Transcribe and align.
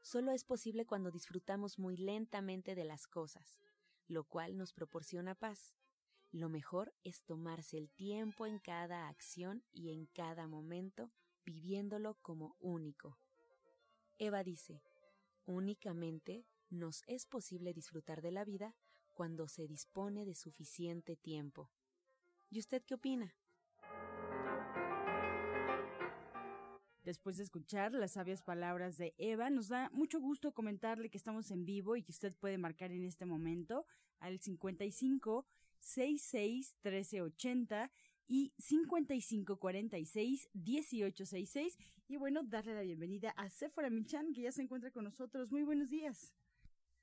solo 0.00 0.32
es 0.32 0.44
posible 0.44 0.86
cuando 0.86 1.10
disfrutamos 1.10 1.78
muy 1.78 1.96
lentamente 1.96 2.74
de 2.74 2.84
las 2.84 3.06
cosas, 3.06 3.60
lo 4.06 4.24
cual 4.24 4.56
nos 4.56 4.72
proporciona 4.72 5.34
paz. 5.34 5.74
Lo 6.30 6.48
mejor 6.48 6.94
es 7.04 7.24
tomarse 7.24 7.78
el 7.78 7.90
tiempo 7.90 8.46
en 8.46 8.58
cada 8.58 9.08
acción 9.08 9.64
y 9.72 9.90
en 9.92 10.06
cada 10.06 10.46
momento, 10.46 11.10
viviéndolo 11.44 12.18
como 12.20 12.56
único. 12.58 13.18
Eva 14.18 14.42
dice, 14.42 14.82
únicamente 15.46 16.44
nos 16.70 17.02
es 17.06 17.24
posible 17.24 17.72
disfrutar 17.72 18.20
de 18.20 18.32
la 18.32 18.44
vida 18.44 18.76
cuando 19.12 19.48
se 19.48 19.66
dispone 19.66 20.24
de 20.24 20.34
suficiente 20.34 21.16
tiempo. 21.16 21.70
¿Y 22.50 22.58
usted 22.58 22.82
qué 22.84 22.94
opina? 22.94 23.34
Después 27.08 27.38
de 27.38 27.44
escuchar 27.44 27.94
las 27.94 28.12
sabias 28.12 28.42
palabras 28.42 28.98
de 28.98 29.14
Eva, 29.16 29.48
nos 29.48 29.68
da 29.68 29.88
mucho 29.94 30.20
gusto 30.20 30.52
comentarle 30.52 31.08
que 31.08 31.16
estamos 31.16 31.50
en 31.50 31.64
vivo 31.64 31.96
y 31.96 32.02
que 32.02 32.12
usted 32.12 32.36
puede 32.36 32.58
marcar 32.58 32.92
en 32.92 33.02
este 33.02 33.24
momento 33.24 33.86
al 34.18 34.38
55 34.38 35.46
66 35.78 36.76
1380 36.84 37.90
y 38.26 38.52
5546 38.58 40.50
1866 40.52 41.78
y 42.08 42.16
bueno, 42.18 42.42
darle 42.42 42.74
la 42.74 42.82
bienvenida 42.82 43.30
a 43.38 43.48
Sephora 43.48 43.88
Michan 43.88 44.34
que 44.34 44.42
ya 44.42 44.52
se 44.52 44.60
encuentra 44.60 44.90
con 44.90 45.04
nosotros. 45.04 45.50
Muy 45.50 45.62
buenos 45.62 45.88
días. 45.88 46.34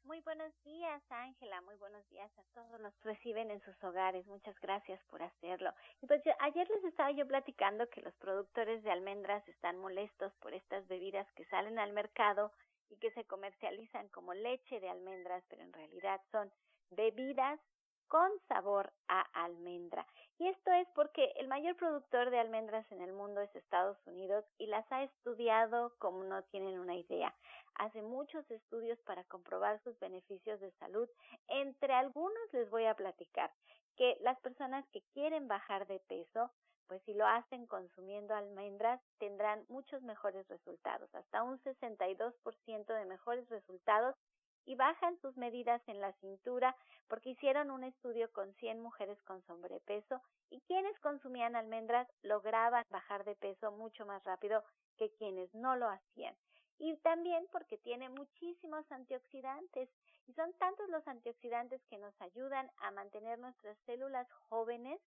Muy 0.06 0.22
buenos 0.22 0.53
días, 0.64 1.02
Ángela. 1.09 1.61
Muy 1.61 1.75
buenos 1.78 2.08
días 2.09 2.31
a 2.38 2.44
todos 2.53 2.80
los 2.80 2.94
que 2.98 3.09
reciben 3.09 3.50
en 3.50 3.59
sus 3.61 3.84
hogares. 3.84 4.23
Muchas 4.28 4.56
gracias 4.59 5.03
por 5.06 5.23
hacerlo. 5.23 5.73
Y 6.00 6.06
pues 6.06 6.22
ayer 6.42 6.70
les 6.70 6.84
estaba 6.84 7.09
yo 7.09 7.28
platicando 7.28 7.89
que 7.89 8.02
los 8.02 8.14
productores 8.17 8.84
de 8.84 8.92
almendras 8.92 9.47
están 9.47 9.80
molestos 9.80 10.31
por 10.36 10.53
estas 10.53 10.88
bebidas 10.88 11.28
que 11.34 11.45
salen 11.45 11.80
al 11.80 11.92
mercado 11.92 12.52
y 12.89 12.97
que 12.97 13.09
se 13.14 13.25
comercializan 13.25 14.08
como 14.09 14.36
leche 14.36 14.80
de 14.80 14.89
almendras, 14.89 15.44
pero 15.50 15.64
en 15.64 15.73
realidad 15.73 16.22
son 16.31 16.52
bebidas 16.92 17.59
con 18.08 18.30
sabor 18.47 18.94
a 19.08 19.22
almendra. 19.34 20.06
Y 20.38 20.47
esto 20.47 20.72
es 20.72 20.88
porque 20.94 21.31
el 21.38 21.47
mayor 21.47 21.78
productor 21.78 22.30
de 22.30 22.39
almendras 22.39 22.89
en 22.91 23.02
el 23.02 23.14
mundo 23.14 23.39
es 23.39 23.55
Estados 23.55 23.97
Unidos 24.05 24.44
y 24.58 24.67
las 24.67 24.86
ha 24.91 25.03
estudiado 25.03 25.95
como 25.97 26.23
no 26.25 26.44
tienen 26.44 26.78
una 26.78 26.95
idea. 26.95 27.33
Hace 27.75 28.02
muchos 28.02 28.50
estudios 28.52 29.00
para 29.03 29.23
comprobar 29.25 29.81
sus 29.83 29.97
beneficios 30.00 30.59
de 30.59 30.72
salud. 30.72 31.08
Entre 31.47 31.94
algunos 31.94 32.52
les 32.52 32.69
voy 32.69 32.86
a 32.86 32.95
platicar 32.95 33.52
que 33.95 34.17
las 34.22 34.38
personas 34.41 34.86
que 34.89 35.02
quieren 35.13 35.47
bajar 35.47 35.88
de 35.88 36.00
peso 36.02 36.52
pues 36.88 37.02
si 37.03 37.13
lo 37.13 37.25
hacen 37.25 37.66
consumiendo 37.66 38.35
almendras 38.35 39.02
tendrán 39.17 39.66
muchos 39.69 40.02
mejores 40.03 40.47
resultados, 40.47 41.13
hasta 41.16 41.44
un 41.44 41.59
62% 41.63 42.85
de 42.85 43.06
mejores 43.06 43.50
resultados 43.50 44.16
y 44.66 44.76
bajan 44.76 45.18
sus 45.22 45.38
medidas 45.38 45.81
en 45.88 46.02
la 46.02 46.12
cintura 46.14 46.76
porque 47.08 47.30
hicieron 47.30 47.72
un 47.72 47.84
estudio 47.84 48.31
con 48.34 48.53
100 48.56 48.81
mujeres 48.81 49.22
con 49.24 49.42
sobrepeso 49.44 50.22
y 50.50 50.62
quienes 50.62 51.00
consumían 51.00 51.56
almendras 51.56 52.08
lograban 52.24 52.84
bajar 52.90 53.24
de 53.24 53.36
peso 53.36 53.72
mucho 53.72 54.06
más 54.06 54.24
rápido 54.24 54.64
que 54.98 55.12
quienes 55.14 55.53
no 55.53 55.76
lo 55.76 55.88
hacían. 55.90 56.36
Y 56.78 56.98
también 56.98 57.48
porque 57.52 57.78
tiene 57.78 58.09
muchísimos 58.09 58.92
antioxidantes 58.92 59.90
y 60.28 60.34
son 60.34 60.52
tantos 60.53 60.90
los 60.90 61.08
antioxidantes 61.08 61.82
que 61.86 61.97
nos 61.97 62.20
ayudan 62.22 62.70
a 62.78 62.92
mantener 62.92 63.40
nuestras 63.40 63.78
células 63.86 64.30
jóvenes, 64.50 65.00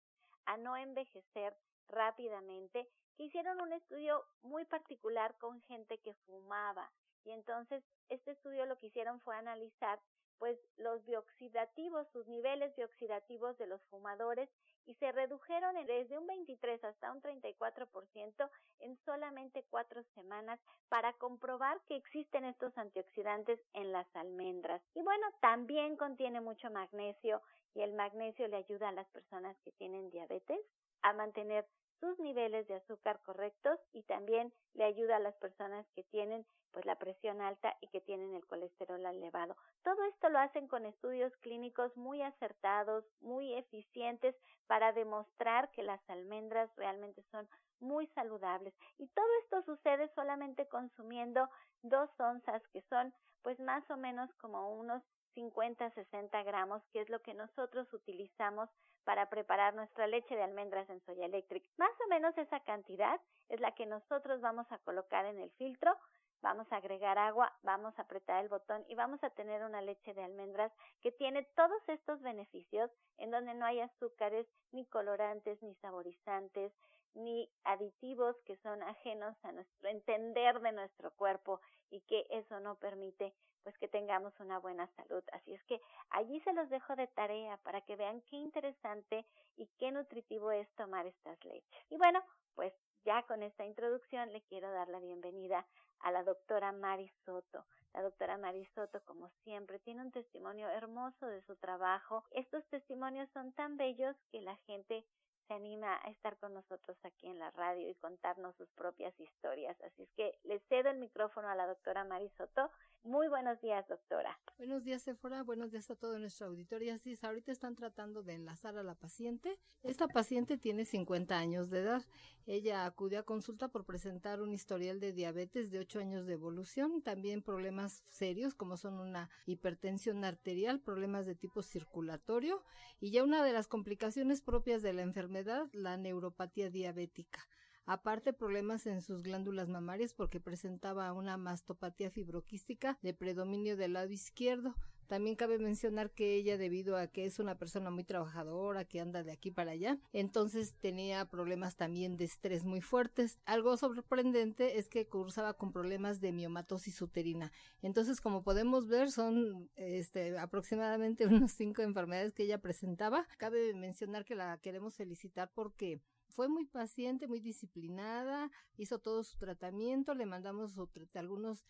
a 0.45 0.57
no 0.57 0.78
envejecer 0.78 1.53
rápidamente, 1.89 2.88
que 3.18 3.24
hicieron 3.24 3.59
un 3.59 3.74
estudio 3.74 4.24
muy 4.44 4.63
particular 4.66 5.35
con 5.39 5.62
gente 5.63 5.97
que 5.97 6.13
fumaba 6.25 6.89
y 7.27 7.31
entonces 7.31 7.83
este 8.09 8.31
estudio 8.31 8.65
lo 8.65 8.79
que 8.79 8.88
hicieron 8.88 9.19
fue 9.21 9.35
analizar 9.35 9.99
pues 10.39 10.57
los 10.77 11.03
bioxidativos, 11.05 12.07
sus 12.13 12.27
niveles 12.27 12.75
bioxidativos 12.75 13.57
de 13.57 13.67
los 13.67 13.81
fumadores 13.85 14.49
y 14.85 14.93
se 14.95 15.11
redujeron 15.11 15.75
desde 15.85 16.17
un 16.17 16.27
23 16.27 16.83
hasta 16.83 17.11
un 17.11 17.21
34% 17.21 18.49
en 18.79 18.97
solamente 19.03 19.65
cuatro 19.69 20.03
semanas 20.15 20.59
para 20.89 21.11
comprobar 21.13 21.81
que 21.88 21.97
existen 21.97 22.45
estos 22.45 22.77
antioxidantes 22.77 23.59
en 23.73 23.91
las 23.91 24.07
almendras. 24.15 24.81
Y 24.94 25.01
bueno, 25.01 25.27
también 25.41 25.97
contiene 25.97 26.39
mucho 26.39 26.69
magnesio 26.69 27.41
y 27.73 27.81
el 27.81 27.94
magnesio 27.94 28.47
le 28.47 28.57
ayuda 28.57 28.89
a 28.89 28.94
las 28.94 29.07
personas 29.09 29.57
que 29.63 29.72
tienen 29.73 30.09
diabetes 30.09 30.59
a 31.01 31.13
mantener 31.13 31.67
sus 32.00 32.19
niveles 32.19 32.67
de 32.67 32.75
azúcar 32.75 33.19
correctos 33.23 33.79
y 33.91 34.03
también 34.03 34.53
le 34.73 34.83
ayuda 34.83 35.17
a 35.17 35.19
las 35.19 35.35
personas 35.38 35.85
que 35.95 36.03
tienen 36.03 36.45
pues 36.72 36.85
la 36.85 36.95
presión 36.95 37.41
alta 37.41 37.75
y 37.81 37.88
que 37.88 38.01
tienen 38.01 38.35
el 38.35 38.45
colesterol 38.45 39.03
elevado. 39.03 39.56
Todo 39.83 40.03
esto 40.03 40.29
lo 40.29 40.38
hacen 40.39 40.67
con 40.67 40.85
estudios 40.85 41.35
clínicos 41.38 41.95
muy 41.97 42.22
acertados, 42.22 43.03
muy 43.19 43.53
eficientes 43.56 44.35
para 44.67 44.91
demostrar 44.94 45.72
que 45.72 45.81
las 45.81 46.00
almendras 46.09 46.69
realmente 46.75 47.23
son 47.31 47.50
muy 47.79 48.07
saludables. 48.07 48.73
Y 48.97 49.07
todo 49.07 49.27
esto 49.44 49.63
sucede 49.63 50.09
solamente 50.13 50.67
consumiendo 50.67 51.50
dos 51.81 52.09
onzas, 52.19 52.61
que 52.69 52.81
son 52.83 53.13
pues 53.41 53.59
más 53.59 53.89
o 53.89 53.97
menos 53.97 54.31
como 54.35 54.72
unos 54.72 55.01
50, 55.37 55.91
60 55.91 56.43
gramos, 56.43 56.81
que 56.91 56.99
es 56.99 57.09
lo 57.09 57.21
que 57.21 57.35
nosotros 57.35 57.87
utilizamos 57.93 58.69
para 59.03 59.29
preparar 59.29 59.75
nuestra 59.75 60.07
leche 60.07 60.35
de 60.35 60.41
almendras 60.41 60.89
en 60.89 60.99
Soya 61.05 61.27
Electric. 61.27 61.63
Más 61.77 61.91
o 62.03 62.09
menos 62.09 62.35
esa 62.39 62.59
cantidad 62.61 63.21
es 63.47 63.59
la 63.59 63.75
que 63.75 63.85
nosotros 63.85 64.41
vamos 64.41 64.65
a 64.71 64.79
colocar 64.79 65.25
en 65.27 65.39
el 65.39 65.51
filtro 65.51 65.95
vamos 66.41 66.71
a 66.71 66.77
agregar 66.77 67.17
agua, 67.17 67.51
vamos 67.63 67.97
a 67.97 68.03
apretar 68.03 68.43
el 68.43 68.49
botón 68.49 68.83
y 68.87 68.95
vamos 68.95 69.23
a 69.23 69.29
tener 69.31 69.63
una 69.63 69.81
leche 69.81 70.13
de 70.13 70.23
almendras 70.23 70.71
que 71.01 71.11
tiene 71.11 71.43
todos 71.55 71.81
estos 71.87 72.21
beneficios 72.21 72.91
en 73.17 73.31
donde 73.31 73.53
no 73.53 73.65
hay 73.65 73.81
azúcares, 73.81 74.47
ni 74.71 74.85
colorantes, 74.85 75.61
ni 75.61 75.75
saborizantes, 75.75 76.71
ni 77.13 77.49
aditivos 77.63 78.35
que 78.45 78.57
son 78.57 78.81
ajenos 78.83 79.35
a 79.43 79.51
nuestro 79.51 79.89
entender 79.89 80.59
de 80.61 80.71
nuestro 80.71 81.11
cuerpo 81.11 81.59
y 81.89 82.01
que 82.01 82.27
eso 82.29 82.59
no 82.59 82.75
permite 82.75 83.33
pues 83.63 83.77
que 83.79 83.89
tengamos 83.89 84.33
una 84.39 84.59
buena 84.59 84.87
salud. 84.95 85.21
Así 85.33 85.53
es 85.53 85.61
que 85.65 85.81
allí 86.11 86.39
se 86.41 86.53
los 86.53 86.69
dejo 86.69 86.95
de 86.95 87.07
tarea 87.07 87.57
para 87.63 87.81
que 87.81 87.97
vean 87.97 88.21
qué 88.29 88.37
interesante 88.37 89.25
y 89.57 89.67
qué 89.77 89.91
nutritivo 89.91 90.51
es 90.51 90.69
tomar 90.75 91.05
estas 91.05 91.43
leches. 91.43 91.69
Y 91.89 91.97
bueno, 91.97 92.23
pues 92.55 92.73
ya 93.03 93.23
con 93.23 93.43
esta 93.43 93.65
introducción 93.65 94.31
le 94.31 94.41
quiero 94.43 94.71
dar 94.71 94.87
la 94.87 94.99
bienvenida 94.99 95.65
a 96.01 96.11
la 96.11 96.23
doctora 96.23 96.71
Mari 96.71 97.11
Soto. 97.25 97.65
La 97.93 98.01
doctora 98.01 98.37
Mari 98.37 98.65
Soto, 98.75 99.01
como 99.05 99.29
siempre, 99.43 99.79
tiene 99.79 100.01
un 100.01 100.11
testimonio 100.11 100.69
hermoso 100.69 101.25
de 101.25 101.41
su 101.44 101.55
trabajo. 101.55 102.23
Estos 102.31 102.65
testimonios 102.67 103.29
son 103.31 103.53
tan 103.53 103.77
bellos 103.77 104.15
que 104.31 104.41
la 104.41 104.55
gente 104.67 105.05
se 105.47 105.53
anima 105.53 105.99
a 106.03 106.09
estar 106.09 106.38
con 106.38 106.53
nosotros 106.53 106.97
aquí 107.03 107.27
en 107.27 107.39
la 107.39 107.51
radio 107.51 107.89
y 107.89 107.95
contarnos 107.95 108.55
sus 108.57 108.69
propias 108.73 109.17
historias. 109.19 109.79
Así 109.81 110.03
es 110.03 110.09
que 110.15 110.38
le 110.44 110.59
cedo 110.67 110.89
el 110.89 110.99
micrófono 110.99 111.47
a 111.49 111.55
la 111.55 111.67
doctora 111.67 112.03
Marisoto. 112.03 112.69
Muy 113.07 113.30
buenos 113.30 113.62
días, 113.62 113.88
doctora. 113.88 114.38
Buenos 114.57 114.83
días, 114.83 115.01
Sephora. 115.01 115.42
Buenos 115.42 115.71
días 115.71 115.89
a 115.89 115.95
todo 115.95 116.19
nuestro 116.19 116.48
auditorio. 116.48 116.94
Así 116.94 117.13
es, 117.13 117.24
ahorita 117.24 117.54
están 117.54 117.74
tratando 117.74 118.21
de 118.21 118.33
enlazar 118.33 118.77
a 118.77 118.83
la 118.83 118.95
paciente. 118.95 119.57
Esta 119.83 120.09
paciente 120.09 120.57
tiene 120.57 120.83
50 120.83 121.38
años 121.38 121.69
de 121.69 121.80
edad. 121.80 122.04
Ella 122.48 122.86
acudió 122.86 123.19
a 123.19 123.24
consulta 123.24 123.69
por 123.69 123.86
presentar 123.86 124.42
un 124.42 124.54
historial 124.54 125.00
de 125.00 125.13
diabetes 125.13 125.71
de 125.71 125.80
8 125.80 126.00
años 126.00 126.25
de 126.25 126.33
evolución, 126.33 127.01
también 127.01 127.42
problemas 127.42 128.04
serios 128.09 128.54
como 128.54 128.75
son 128.75 129.00
una 129.00 129.30
hipertensión 129.45 130.25
arterial, 130.25 130.81
problemas 130.81 131.25
de 131.25 131.36
tipo 131.36 131.62
circulatorio 131.62 132.62
y 133.00 133.12
ya 133.12 133.24
una 133.24 133.42
de 133.42 133.53
las 133.53 133.69
complicaciones 133.69 134.42
propias 134.42 134.81
de 134.81 134.92
la 134.92 135.03
enfermedad, 135.03 135.69
la 135.71 135.95
neuropatía 135.95 136.69
diabética. 136.69 137.48
Aparte, 137.89 138.34
problemas 138.34 138.86
en 138.86 139.01
sus 139.01 139.24
glándulas 139.24 139.69
mamarias 139.69 140.13
porque 140.13 140.42
presentaba 140.42 141.13
una 141.13 141.38
mastopatía 141.38 142.12
fibroquística 142.12 143.00
de 143.01 143.13
predominio 143.13 143.78
del 143.78 143.94
lado 143.94 144.12
izquierdo. 144.12 144.75
También 145.07 145.36
cabe 145.36 145.57
mencionar 145.57 146.12
que 146.12 146.36
ella, 146.36 146.57
debido 146.57 146.98
a 146.98 147.07
que 147.07 147.25
es 147.25 147.39
una 147.39 147.57
persona 147.57 147.89
muy 147.89 148.04
trabajadora, 148.04 148.86
que 148.86 149.00
anda 149.00 149.24
de 149.24 149.31
aquí 149.31 149.51
para 149.51 149.71
allá, 149.71 149.98
entonces 150.13 150.74
tenía 150.80 151.25
problemas 151.30 151.75
también 151.75 152.18
de 152.18 152.25
estrés 152.25 152.65
muy 152.65 152.81
fuertes. 152.81 153.39
Algo 153.45 153.77
sorprendente 153.77 154.77
es 154.77 154.89
que 154.89 155.07
cursaba 155.07 155.54
con 155.54 155.71
problemas 155.71 156.19
de 156.21 156.31
miomatosis 156.31 157.01
uterina. 157.01 157.51
Entonces, 157.81 158.21
como 158.21 158.44
podemos 158.44 158.88
ver, 158.88 159.09
son 159.12 159.69
este, 159.75 160.38
aproximadamente 160.38 161.25
unos 161.27 161.51
cinco 161.51 161.81
enfermedades 161.81 162.33
que 162.33 162.44
ella 162.44 162.60
presentaba. 162.60 163.27
Cabe 163.38 163.74
mencionar 163.74 164.25
que 164.25 164.36
la 164.36 164.57
queremos 164.57 164.95
felicitar 164.95 165.51
porque 165.53 166.01
fue 166.38 166.48
muy 166.48 166.65
paciente, 166.65 167.27
muy 167.27 167.39
disciplinada, 167.39 168.51
hizo 168.77 169.00
todo 169.00 169.24
su 169.24 169.38
tratamiento, 169.38 170.13
le 170.13 170.27
mandamos 170.27 170.77
algunos 171.15 171.65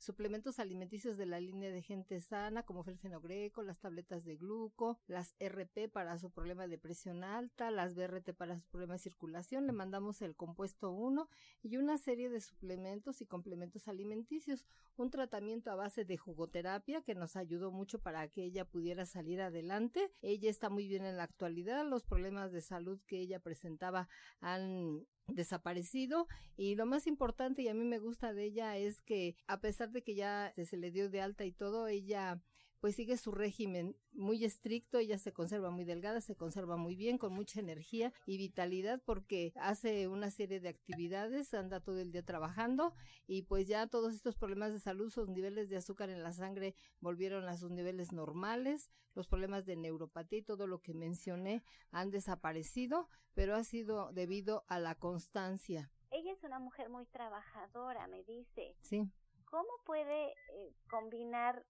suplementos 0.00 0.58
alimenticios 0.58 1.18
de 1.18 1.26
la 1.26 1.38
línea 1.38 1.70
de 1.70 1.82
gente 1.82 2.20
sana, 2.20 2.62
como 2.64 2.82
el 2.86 2.98
fenogreco, 2.98 3.62
las 3.62 3.78
tabletas 3.78 4.24
de 4.24 4.36
gluco, 4.36 4.98
las 5.06 5.34
RP 5.38 5.88
para 5.92 6.18
su 6.18 6.30
problema 6.30 6.66
de 6.66 6.78
presión 6.78 7.22
alta, 7.22 7.70
las 7.70 7.94
BRT 7.94 8.32
para 8.32 8.58
su 8.58 8.66
problema 8.68 8.94
de 8.94 9.00
circulación, 9.00 9.66
le 9.66 9.72
mandamos 9.72 10.22
el 10.22 10.34
compuesto 10.34 10.90
1 10.90 11.28
y 11.62 11.76
una 11.76 11.98
serie 11.98 12.30
de 12.30 12.40
suplementos 12.40 13.20
y 13.20 13.26
complementos 13.26 13.88
alimenticios, 13.88 14.64
un 14.96 15.10
tratamiento 15.10 15.70
a 15.70 15.76
base 15.76 16.06
de 16.06 16.16
jugoterapia 16.16 17.02
que 17.02 17.14
nos 17.14 17.36
ayudó 17.36 17.70
mucho 17.70 17.98
para 17.98 18.26
que 18.28 18.42
ella 18.42 18.64
pudiera 18.64 19.04
salir 19.04 19.42
adelante. 19.42 20.10
Ella 20.22 20.48
está 20.48 20.70
muy 20.70 20.88
bien 20.88 21.04
en 21.04 21.18
la 21.18 21.24
actualidad, 21.24 21.86
los 21.86 22.04
problemas 22.04 22.52
de 22.52 22.62
salud 22.62 23.00
que 23.06 23.18
ella 23.18 23.38
presentaba 23.38 24.08
han 24.40 25.06
desaparecido 25.34 26.26
y 26.56 26.74
lo 26.74 26.86
más 26.86 27.06
importante 27.06 27.62
y 27.62 27.68
a 27.68 27.74
mí 27.74 27.84
me 27.84 27.98
gusta 27.98 28.32
de 28.32 28.44
ella 28.44 28.76
es 28.76 29.00
que 29.00 29.36
a 29.46 29.60
pesar 29.60 29.90
de 29.90 30.02
que 30.02 30.14
ya 30.14 30.52
se 30.56 30.76
le 30.76 30.90
dio 30.90 31.10
de 31.10 31.20
alta 31.20 31.44
y 31.44 31.52
todo, 31.52 31.86
ella 31.86 32.40
pues 32.80 32.96
sigue 32.96 33.16
su 33.16 33.30
régimen 33.30 33.96
muy 34.12 34.44
estricto, 34.44 34.98
ella 34.98 35.18
se 35.18 35.32
conserva 35.32 35.70
muy 35.70 35.84
delgada, 35.84 36.20
se 36.20 36.34
conserva 36.34 36.76
muy 36.76 36.96
bien, 36.96 37.18
con 37.18 37.32
mucha 37.32 37.60
energía 37.60 38.12
y 38.26 38.38
vitalidad 38.38 39.02
porque 39.04 39.52
hace 39.56 40.08
una 40.08 40.30
serie 40.30 40.60
de 40.60 40.70
actividades, 40.70 41.52
anda 41.54 41.80
todo 41.80 42.00
el 42.00 42.10
día 42.10 42.24
trabajando 42.24 42.94
y 43.26 43.42
pues 43.42 43.68
ya 43.68 43.86
todos 43.86 44.14
estos 44.14 44.36
problemas 44.36 44.72
de 44.72 44.80
salud, 44.80 45.10
sus 45.10 45.28
niveles 45.28 45.68
de 45.68 45.76
azúcar 45.76 46.10
en 46.10 46.22
la 46.22 46.32
sangre 46.32 46.74
volvieron 47.00 47.48
a 47.48 47.56
sus 47.56 47.70
niveles 47.70 48.12
normales, 48.12 48.90
los 49.14 49.28
problemas 49.28 49.66
de 49.66 49.76
neuropatía 49.76 50.38
y 50.38 50.42
todo 50.42 50.66
lo 50.66 50.80
que 50.80 50.94
mencioné 50.94 51.62
han 51.90 52.10
desaparecido, 52.10 53.08
pero 53.34 53.54
ha 53.54 53.64
sido 53.64 54.12
debido 54.12 54.64
a 54.68 54.78
la 54.78 54.94
constancia. 54.94 55.90
Ella 56.10 56.32
es 56.32 56.42
una 56.42 56.58
mujer 56.58 56.88
muy 56.88 57.06
trabajadora, 57.06 58.08
me 58.08 58.24
dice. 58.24 58.74
Sí. 58.80 59.08
¿Cómo 59.44 59.68
puede 59.84 60.30
eh, 60.30 60.74
combinar 60.88 61.64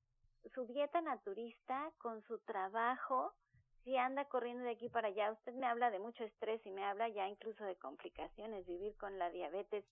su 0.55 0.67
dieta 0.67 1.01
naturista 1.01 1.93
con 1.99 2.23
su 2.23 2.39
trabajo, 2.41 3.33
si 3.85 3.97
anda 3.97 4.27
corriendo 4.27 4.65
de 4.65 4.73
aquí 4.73 4.89
para 4.89 5.09
allá, 5.09 5.33
usted 5.33 5.55
me 5.55 5.67
habla 5.67 5.91
de 5.91 5.99
mucho 5.99 6.25
estrés 6.25 6.65
y 6.67 6.71
me 6.71 6.85
habla 6.85 7.09
ya 7.09 7.29
incluso 7.29 7.65
de 7.65 7.77
complicaciones, 7.77 8.67
vivir 8.67 8.97
con 8.97 9.19
la 9.19 9.31
diabetes 9.31 9.85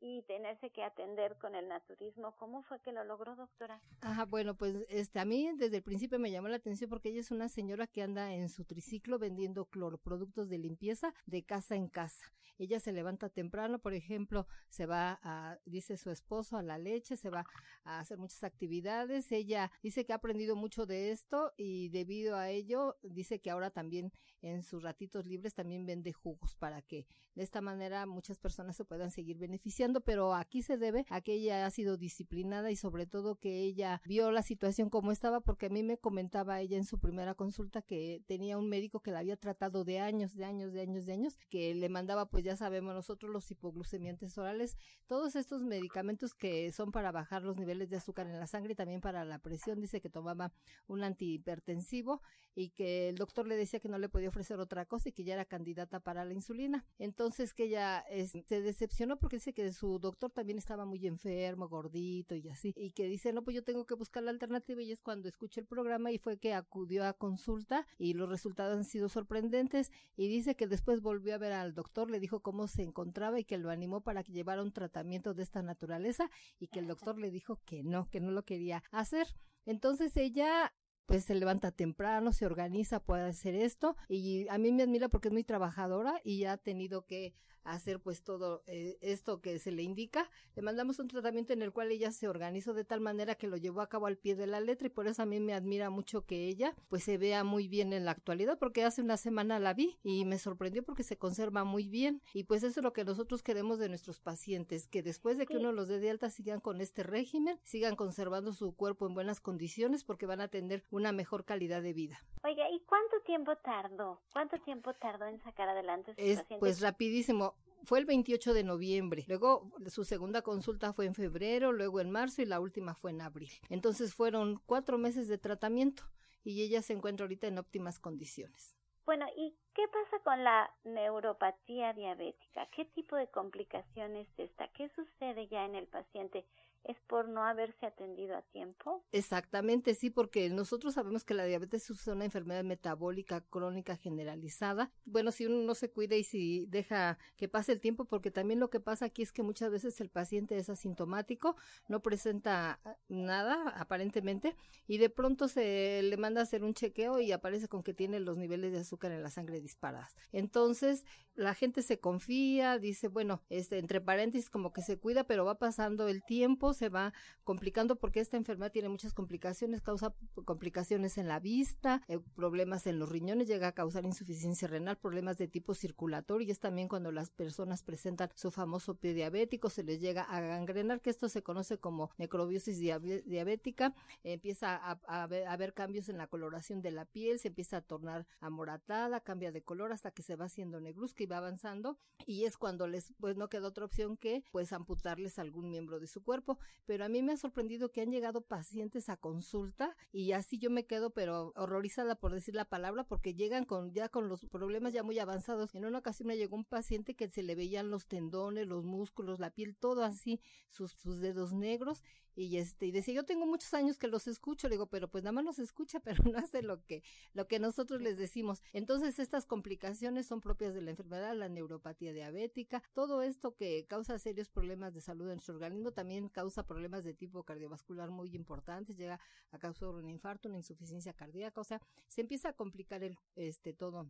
y 0.00 0.22
tenerse 0.22 0.70
que 0.70 0.82
atender 0.82 1.36
con 1.38 1.54
el 1.54 1.68
naturismo. 1.68 2.34
¿Cómo 2.36 2.62
fue 2.62 2.80
que 2.80 2.92
lo 2.92 3.04
logró, 3.04 3.36
doctora? 3.36 3.82
Ajá, 4.00 4.24
bueno, 4.24 4.56
pues 4.56 4.76
este, 4.88 5.18
a 5.18 5.24
mí 5.24 5.50
desde 5.56 5.78
el 5.78 5.82
principio 5.82 6.18
me 6.18 6.30
llamó 6.30 6.48
la 6.48 6.56
atención 6.56 6.90
porque 6.90 7.08
ella 7.08 7.20
es 7.20 7.30
una 7.30 7.48
señora 7.48 7.86
que 7.86 8.02
anda 8.02 8.32
en 8.34 8.48
su 8.48 8.64
triciclo 8.64 9.18
vendiendo 9.18 9.66
cloroproductos 9.66 10.48
de 10.48 10.58
limpieza 10.58 11.14
de 11.26 11.44
casa 11.44 11.74
en 11.74 11.88
casa. 11.88 12.32
Ella 12.58 12.80
se 12.80 12.92
levanta 12.92 13.28
temprano, 13.28 13.78
por 13.78 13.92
ejemplo, 13.92 14.46
se 14.70 14.86
va 14.86 15.20
a, 15.22 15.58
dice 15.66 15.96
su 15.96 16.10
esposo, 16.10 16.56
a 16.56 16.62
la 16.62 16.78
leche, 16.78 17.16
se 17.16 17.28
va 17.28 17.44
a 17.84 18.00
hacer 18.00 18.18
muchas 18.18 18.44
actividades. 18.44 19.30
Ella 19.30 19.70
dice 19.82 20.04
que 20.06 20.12
ha 20.12 20.16
aprendido 20.16 20.56
mucho 20.56 20.86
de 20.86 21.10
esto 21.10 21.52
y 21.56 21.90
debido 21.90 22.36
a 22.36 22.50
ello 22.50 22.96
dice 23.02 23.40
que 23.40 23.50
ahora 23.50 23.70
también 23.70 24.12
en 24.40 24.62
sus 24.62 24.82
ratitos 24.82 25.26
libres 25.26 25.54
también 25.54 25.84
vende 25.86 26.12
jugos 26.12 26.56
para 26.56 26.82
que 26.82 27.06
de 27.34 27.42
esta 27.42 27.60
manera 27.60 28.06
muchas 28.06 28.38
personas 28.38 28.76
se 28.76 28.84
puedan 28.84 29.10
seguir 29.10 29.36
beneficiando, 29.36 29.85
pero 29.94 30.34
aquí 30.34 30.62
se 30.62 30.76
debe 30.76 31.04
a 31.10 31.20
que 31.20 31.34
ella 31.34 31.66
ha 31.66 31.70
sido 31.70 31.96
disciplinada 31.96 32.70
y 32.70 32.76
sobre 32.76 33.06
todo 33.06 33.36
que 33.36 33.60
ella 33.60 34.00
vio 34.06 34.30
la 34.30 34.42
situación 34.42 34.90
como 34.90 35.12
estaba, 35.12 35.40
porque 35.40 35.66
a 35.66 35.68
mí 35.70 35.82
me 35.82 35.98
comentaba 35.98 36.60
ella 36.60 36.76
en 36.76 36.84
su 36.84 36.98
primera 36.98 37.34
consulta 37.34 37.82
que 37.82 38.22
tenía 38.26 38.58
un 38.58 38.68
médico 38.68 39.00
que 39.00 39.10
la 39.10 39.20
había 39.20 39.36
tratado 39.36 39.84
de 39.84 40.00
años, 40.00 40.34
de 40.34 40.44
años, 40.44 40.72
de 40.72 40.80
años, 40.82 41.06
de 41.06 41.12
años, 41.12 41.38
que 41.48 41.74
le 41.74 41.88
mandaba, 41.88 42.28
pues 42.28 42.44
ya 42.44 42.56
sabemos 42.56 42.94
nosotros, 42.94 43.30
los 43.30 43.50
hipoglucemiantes 43.50 44.36
orales, 44.38 44.76
todos 45.06 45.36
estos 45.36 45.62
medicamentos 45.62 46.34
que 46.34 46.72
son 46.72 46.92
para 46.92 47.12
bajar 47.12 47.42
los 47.42 47.56
niveles 47.56 47.90
de 47.90 47.96
azúcar 47.96 48.26
en 48.26 48.38
la 48.38 48.46
sangre 48.46 48.72
y 48.72 48.76
también 48.76 49.00
para 49.00 49.24
la 49.24 49.38
presión, 49.38 49.80
dice 49.80 50.00
que 50.00 50.10
tomaba 50.10 50.52
un 50.86 51.02
antihipertensivo 51.02 52.22
y 52.54 52.70
que 52.70 53.08
el 53.10 53.16
doctor 53.16 53.46
le 53.46 53.56
decía 53.56 53.80
que 53.80 53.88
no 53.88 53.98
le 53.98 54.08
podía 54.08 54.30
ofrecer 54.30 54.58
otra 54.58 54.86
cosa 54.86 55.10
y 55.10 55.12
que 55.12 55.24
ya 55.24 55.34
era 55.34 55.44
candidata 55.44 56.00
para 56.00 56.24
la 56.24 56.32
insulina. 56.32 56.86
Entonces, 56.98 57.52
que 57.52 57.64
ella 57.64 58.04
se 58.46 58.62
decepcionó 58.62 59.18
porque 59.18 59.36
dice 59.36 59.52
que 59.52 59.62
su 59.76 59.98
doctor 59.98 60.30
también 60.30 60.58
estaba 60.58 60.84
muy 60.84 61.06
enfermo, 61.06 61.68
gordito 61.68 62.34
y 62.34 62.48
así, 62.48 62.72
y 62.76 62.92
que 62.92 63.08
dice, 63.08 63.32
no, 63.32 63.42
pues 63.44 63.54
yo 63.54 63.62
tengo 63.62 63.86
que 63.86 63.94
buscar 63.94 64.22
la 64.22 64.30
alternativa 64.30 64.82
y 64.82 64.92
es 64.92 65.00
cuando 65.00 65.28
escuché 65.28 65.60
el 65.60 65.66
programa 65.66 66.10
y 66.10 66.18
fue 66.18 66.38
que 66.38 66.54
acudió 66.54 67.04
a 67.04 67.12
consulta 67.12 67.86
y 67.98 68.14
los 68.14 68.28
resultados 68.28 68.76
han 68.76 68.84
sido 68.84 69.08
sorprendentes 69.08 69.92
y 70.16 70.28
dice 70.28 70.56
que 70.56 70.66
después 70.66 71.00
volvió 71.00 71.34
a 71.34 71.38
ver 71.38 71.52
al 71.52 71.74
doctor, 71.74 72.10
le 72.10 72.20
dijo 72.20 72.40
cómo 72.40 72.66
se 72.68 72.82
encontraba 72.82 73.38
y 73.38 73.44
que 73.44 73.58
lo 73.58 73.70
animó 73.70 74.02
para 74.02 74.22
que 74.22 74.32
llevara 74.32 74.62
un 74.62 74.72
tratamiento 74.72 75.34
de 75.34 75.42
esta 75.42 75.62
naturaleza 75.62 76.30
y 76.58 76.68
que 76.68 76.80
el 76.80 76.86
doctor 76.86 77.18
le 77.18 77.30
dijo 77.30 77.60
que 77.64 77.82
no, 77.82 78.08
que 78.10 78.20
no 78.20 78.30
lo 78.30 78.44
quería 78.44 78.82
hacer. 78.90 79.28
Entonces 79.64 80.16
ella 80.16 80.72
pues 81.06 81.24
se 81.24 81.34
levanta 81.34 81.70
temprano, 81.70 82.32
se 82.32 82.46
organiza, 82.46 83.00
puede 83.00 83.28
hacer 83.28 83.54
esto 83.54 83.96
y 84.08 84.48
a 84.48 84.58
mí 84.58 84.72
me 84.72 84.82
admira 84.82 85.08
porque 85.08 85.28
es 85.28 85.32
muy 85.32 85.44
trabajadora 85.44 86.20
y 86.24 86.44
ha 86.44 86.56
tenido 86.56 87.06
que 87.06 87.34
hacer 87.66 88.00
pues 88.00 88.22
todo 88.22 88.62
eh, 88.66 88.98
esto 89.00 89.40
que 89.40 89.58
se 89.58 89.70
le 89.70 89.82
indica. 89.82 90.30
Le 90.54 90.62
mandamos 90.62 90.98
un 90.98 91.08
tratamiento 91.08 91.52
en 91.52 91.62
el 91.62 91.72
cual 91.72 91.90
ella 91.90 92.12
se 92.12 92.28
organizó 92.28 92.74
de 92.74 92.84
tal 92.84 93.00
manera 93.00 93.34
que 93.34 93.46
lo 93.46 93.56
llevó 93.56 93.80
a 93.80 93.88
cabo 93.88 94.06
al 94.06 94.16
pie 94.16 94.34
de 94.36 94.46
la 94.46 94.60
letra 94.60 94.86
y 94.86 94.90
por 94.90 95.06
eso 95.06 95.22
a 95.22 95.26
mí 95.26 95.40
me 95.40 95.54
admira 95.54 95.90
mucho 95.90 96.24
que 96.24 96.46
ella 96.46 96.74
pues 96.88 97.04
se 97.04 97.18
vea 97.18 97.44
muy 97.44 97.68
bien 97.68 97.92
en 97.92 98.04
la 98.04 98.12
actualidad 98.12 98.58
porque 98.58 98.84
hace 98.84 99.02
una 99.02 99.16
semana 99.16 99.58
la 99.58 99.74
vi 99.74 99.98
y 100.02 100.24
me 100.24 100.38
sorprendió 100.38 100.82
porque 100.82 101.02
se 101.02 101.18
conserva 101.18 101.64
muy 101.64 101.88
bien 101.88 102.22
y 102.32 102.44
pues 102.44 102.62
eso 102.62 102.80
es 102.80 102.84
lo 102.84 102.92
que 102.92 103.04
nosotros 103.04 103.42
queremos 103.42 103.78
de 103.78 103.88
nuestros 103.88 104.20
pacientes, 104.20 104.86
que 104.86 105.02
después 105.02 105.38
de 105.38 105.46
que 105.46 105.56
uno 105.56 105.72
los 105.72 105.88
dé 105.88 105.98
de 105.98 106.10
alta 106.10 106.30
sigan 106.30 106.60
con 106.60 106.80
este 106.80 107.02
régimen, 107.02 107.58
sigan 107.64 107.96
conservando 107.96 108.52
su 108.52 108.74
cuerpo 108.74 109.06
en 109.06 109.14
buenas 109.14 109.40
condiciones 109.40 110.04
porque 110.04 110.26
van 110.26 110.40
a 110.40 110.48
tener 110.48 110.84
una 110.90 111.12
mejor 111.12 111.44
calidad 111.44 111.82
de 111.82 111.92
vida. 111.92 112.24
Oiga, 112.44 112.70
¿y 112.70 112.80
cuánto 112.80 113.20
tiempo 113.24 113.56
tardó? 113.56 114.22
¿Cuánto 114.32 114.58
tiempo 114.60 114.94
tardó 114.94 115.26
en 115.26 115.40
sacar 115.40 115.68
adelante 115.68 116.14
es, 116.16 116.44
Pues 116.58 116.80
rapidísimo 116.80 117.55
fue 117.84 117.98
el 117.98 118.06
28 118.06 118.54
de 118.54 118.64
noviembre. 118.64 119.24
Luego 119.28 119.72
su 119.86 120.04
segunda 120.04 120.42
consulta 120.42 120.92
fue 120.92 121.06
en 121.06 121.14
febrero, 121.14 121.72
luego 121.72 122.00
en 122.00 122.10
marzo 122.10 122.42
y 122.42 122.46
la 122.46 122.60
última 122.60 122.94
fue 122.94 123.10
en 123.10 123.20
abril. 123.20 123.52
Entonces 123.68 124.14
fueron 124.14 124.60
cuatro 124.66 124.98
meses 124.98 125.28
de 125.28 125.38
tratamiento 125.38 126.04
y 126.44 126.62
ella 126.62 126.82
se 126.82 126.92
encuentra 126.92 127.24
ahorita 127.24 127.46
en 127.46 127.58
óptimas 127.58 127.98
condiciones. 127.98 128.76
Bueno, 129.04 129.26
¿y 129.36 129.56
qué 129.72 129.86
pasa 129.86 130.22
con 130.24 130.42
la 130.42 130.68
neuropatía 130.82 131.92
diabética? 131.92 132.68
¿Qué 132.74 132.84
tipo 132.86 133.14
de 133.14 133.28
complicaciones 133.28 134.26
está? 134.36 134.66
¿Qué 134.72 134.88
sucede 134.88 135.46
ya 135.46 135.64
en 135.64 135.76
el 135.76 135.86
paciente? 135.86 136.44
Es 136.86 137.00
por 137.00 137.28
no 137.28 137.44
haberse 137.44 137.86
atendido 137.86 138.36
a 138.36 138.42
tiempo? 138.42 139.04
Exactamente, 139.12 139.94
sí, 139.94 140.10
porque 140.10 140.48
nosotros 140.50 140.94
sabemos 140.94 141.24
que 141.24 141.34
la 141.34 141.44
diabetes 141.44 141.90
es 141.90 142.06
una 142.06 142.24
enfermedad 142.24 142.64
metabólica 142.64 143.40
crónica 143.40 143.96
generalizada. 143.96 144.90
Bueno, 145.04 145.32
si 145.32 145.46
uno 145.46 145.56
no 145.62 145.74
se 145.74 145.90
cuida 145.90 146.16
y 146.16 146.24
si 146.24 146.66
deja 146.66 147.18
que 147.36 147.48
pase 147.48 147.72
el 147.72 147.80
tiempo, 147.80 148.04
porque 148.04 148.30
también 148.30 148.60
lo 148.60 148.70
que 148.70 148.80
pasa 148.80 149.06
aquí 149.06 149.22
es 149.22 149.32
que 149.32 149.42
muchas 149.42 149.70
veces 149.70 150.00
el 150.00 150.10
paciente 150.10 150.56
es 150.56 150.70
asintomático, 150.70 151.56
no 151.88 152.00
presenta 152.00 152.80
nada 153.08 153.70
aparentemente, 153.76 154.56
y 154.86 154.98
de 154.98 155.10
pronto 155.10 155.48
se 155.48 156.02
le 156.02 156.16
manda 156.16 156.40
a 156.40 156.44
hacer 156.44 156.62
un 156.62 156.74
chequeo 156.74 157.20
y 157.20 157.32
aparece 157.32 157.68
con 157.68 157.82
que 157.82 157.94
tiene 157.94 158.20
los 158.20 158.38
niveles 158.38 158.72
de 158.72 158.78
azúcar 158.78 159.10
en 159.10 159.22
la 159.22 159.30
sangre 159.30 159.60
disparadas. 159.60 160.14
Entonces, 160.32 161.04
la 161.36 161.54
gente 161.54 161.82
se 161.82 162.00
confía, 162.00 162.78
dice, 162.78 163.08
bueno, 163.08 163.42
este, 163.50 163.78
entre 163.78 164.00
paréntesis, 164.00 164.50
como 164.50 164.72
que 164.72 164.82
se 164.82 164.98
cuida, 164.98 165.24
pero 165.24 165.44
va 165.44 165.58
pasando 165.58 166.08
el 166.08 166.24
tiempo, 166.24 166.72
se 166.72 166.88
va 166.88 167.12
complicando 167.44 167.96
porque 167.96 168.20
esta 168.20 168.36
enfermedad 168.36 168.72
tiene 168.72 168.88
muchas 168.88 169.12
complicaciones, 169.12 169.82
causa 169.82 170.14
complicaciones 170.44 171.18
en 171.18 171.28
la 171.28 171.38
vista, 171.38 172.02
eh, 172.08 172.18
problemas 172.34 172.86
en 172.86 172.98
los 172.98 173.08
riñones, 173.08 173.48
llega 173.48 173.68
a 173.68 173.72
causar 173.72 174.04
insuficiencia 174.04 174.66
renal, 174.66 174.96
problemas 174.96 175.36
de 175.36 175.46
tipo 175.46 175.74
circulatorio 175.74 176.48
y 176.48 176.50
es 176.50 176.58
también 176.58 176.88
cuando 176.88 177.12
las 177.12 177.30
personas 177.30 177.82
presentan 177.82 178.30
su 178.34 178.50
famoso 178.50 178.94
pie 178.94 179.12
diabético, 179.12 179.68
se 179.68 179.84
les 179.84 180.00
llega 180.00 180.22
a 180.22 180.40
gangrenar, 180.40 181.00
que 181.02 181.10
esto 181.10 181.28
se 181.28 181.42
conoce 181.42 181.78
como 181.78 182.10
necrobiosis 182.16 182.78
diabética, 182.78 183.94
empieza 184.24 184.76
a, 184.76 184.98
haber 185.24 185.74
cambios 185.74 186.08
en 186.08 186.16
la 186.16 186.26
coloración 186.28 186.80
de 186.80 186.90
la 186.92 187.04
piel, 187.04 187.38
se 187.38 187.48
empieza 187.48 187.78
a 187.78 187.82
tornar 187.82 188.26
amoratada, 188.40 189.20
cambia 189.20 189.52
de 189.52 189.62
color 189.62 189.92
hasta 189.92 190.10
que 190.10 190.22
se 190.22 190.36
va 190.36 190.46
haciendo 190.46 190.80
negruzca 190.80 191.25
y 191.26 191.28
va 191.28 191.38
avanzando 191.38 191.98
y 192.24 192.44
es 192.44 192.56
cuando 192.56 192.86
les 192.86 193.12
pues 193.18 193.36
no 193.36 193.48
queda 193.48 193.68
otra 193.68 193.84
opción 193.84 194.16
que 194.16 194.44
pues 194.52 194.72
amputarles 194.72 195.38
algún 195.38 195.70
miembro 195.70 196.00
de 196.00 196.06
su 196.06 196.22
cuerpo 196.22 196.58
pero 196.86 197.04
a 197.04 197.08
mí 197.08 197.22
me 197.22 197.32
ha 197.32 197.36
sorprendido 197.36 197.90
que 197.90 198.00
han 198.00 198.10
llegado 198.10 198.42
pacientes 198.42 199.08
a 199.08 199.16
consulta 199.16 199.96
y 200.12 200.32
así 200.32 200.58
yo 200.58 200.70
me 200.70 200.86
quedo 200.86 201.10
pero 201.10 201.52
horrorizada 201.56 202.14
por 202.14 202.32
decir 202.32 202.54
la 202.54 202.64
palabra 202.64 203.04
porque 203.04 203.34
llegan 203.34 203.64
con 203.64 203.92
ya 203.92 204.08
con 204.08 204.28
los 204.28 204.44
problemas 204.46 204.92
ya 204.92 205.02
muy 205.02 205.18
avanzados. 205.18 205.74
En 205.74 205.84
una 205.84 205.98
ocasión 205.98 206.28
me 206.28 206.36
llegó 206.36 206.56
un 206.56 206.64
paciente 206.64 207.14
que 207.14 207.28
se 207.28 207.42
le 207.42 207.54
veían 207.54 207.90
los 207.90 208.06
tendones, 208.06 208.66
los 208.66 208.84
músculos, 208.84 209.40
la 209.40 209.50
piel, 209.50 209.76
todo 209.76 210.04
así, 210.04 210.40
sus, 210.68 210.92
sus 210.92 211.20
dedos 211.20 211.52
negros 211.52 212.02
y 212.36 212.58
este 212.58 212.86
y 212.86 212.92
decía 212.92 213.14
yo 213.14 213.24
tengo 213.24 213.46
muchos 213.46 213.72
años 213.74 213.98
que 213.98 214.08
los 214.08 214.28
escucho 214.28 214.68
le 214.68 214.74
digo 214.74 214.86
pero 214.86 215.08
pues 215.08 215.24
nada 215.24 215.32
más 215.32 215.44
los 215.44 215.58
escucha 215.58 216.00
pero 216.04 216.22
no 216.24 216.38
hace 216.38 216.62
lo 216.62 216.84
que 216.84 217.02
lo 217.32 217.48
que 217.48 217.58
nosotros 217.58 218.02
les 218.02 218.18
decimos 218.18 218.62
entonces 218.72 219.18
estas 219.18 219.46
complicaciones 219.46 220.26
son 220.26 220.40
propias 220.40 220.74
de 220.74 220.82
la 220.82 220.90
enfermedad 220.90 221.34
la 221.34 221.48
neuropatía 221.48 222.12
diabética 222.12 222.82
todo 222.92 223.22
esto 223.22 223.56
que 223.56 223.86
causa 223.88 224.18
serios 224.18 224.50
problemas 224.50 224.92
de 224.94 225.00
salud 225.00 225.26
en 225.26 225.36
nuestro 225.36 225.54
organismo 225.54 225.92
también 225.92 226.28
causa 226.28 226.66
problemas 226.66 227.04
de 227.04 227.14
tipo 227.14 227.42
cardiovascular 227.42 228.10
muy 228.10 228.34
importantes 228.36 228.96
llega 228.96 229.18
a 229.50 229.58
causar 229.58 229.88
un 229.88 230.08
infarto 230.08 230.48
una 230.48 230.58
insuficiencia 230.58 231.14
cardíaca 231.14 231.60
o 231.60 231.64
sea 231.64 231.80
se 232.06 232.20
empieza 232.20 232.50
a 232.50 232.52
complicar 232.52 233.02
el 233.02 233.18
este 233.34 233.72
todo 233.72 234.06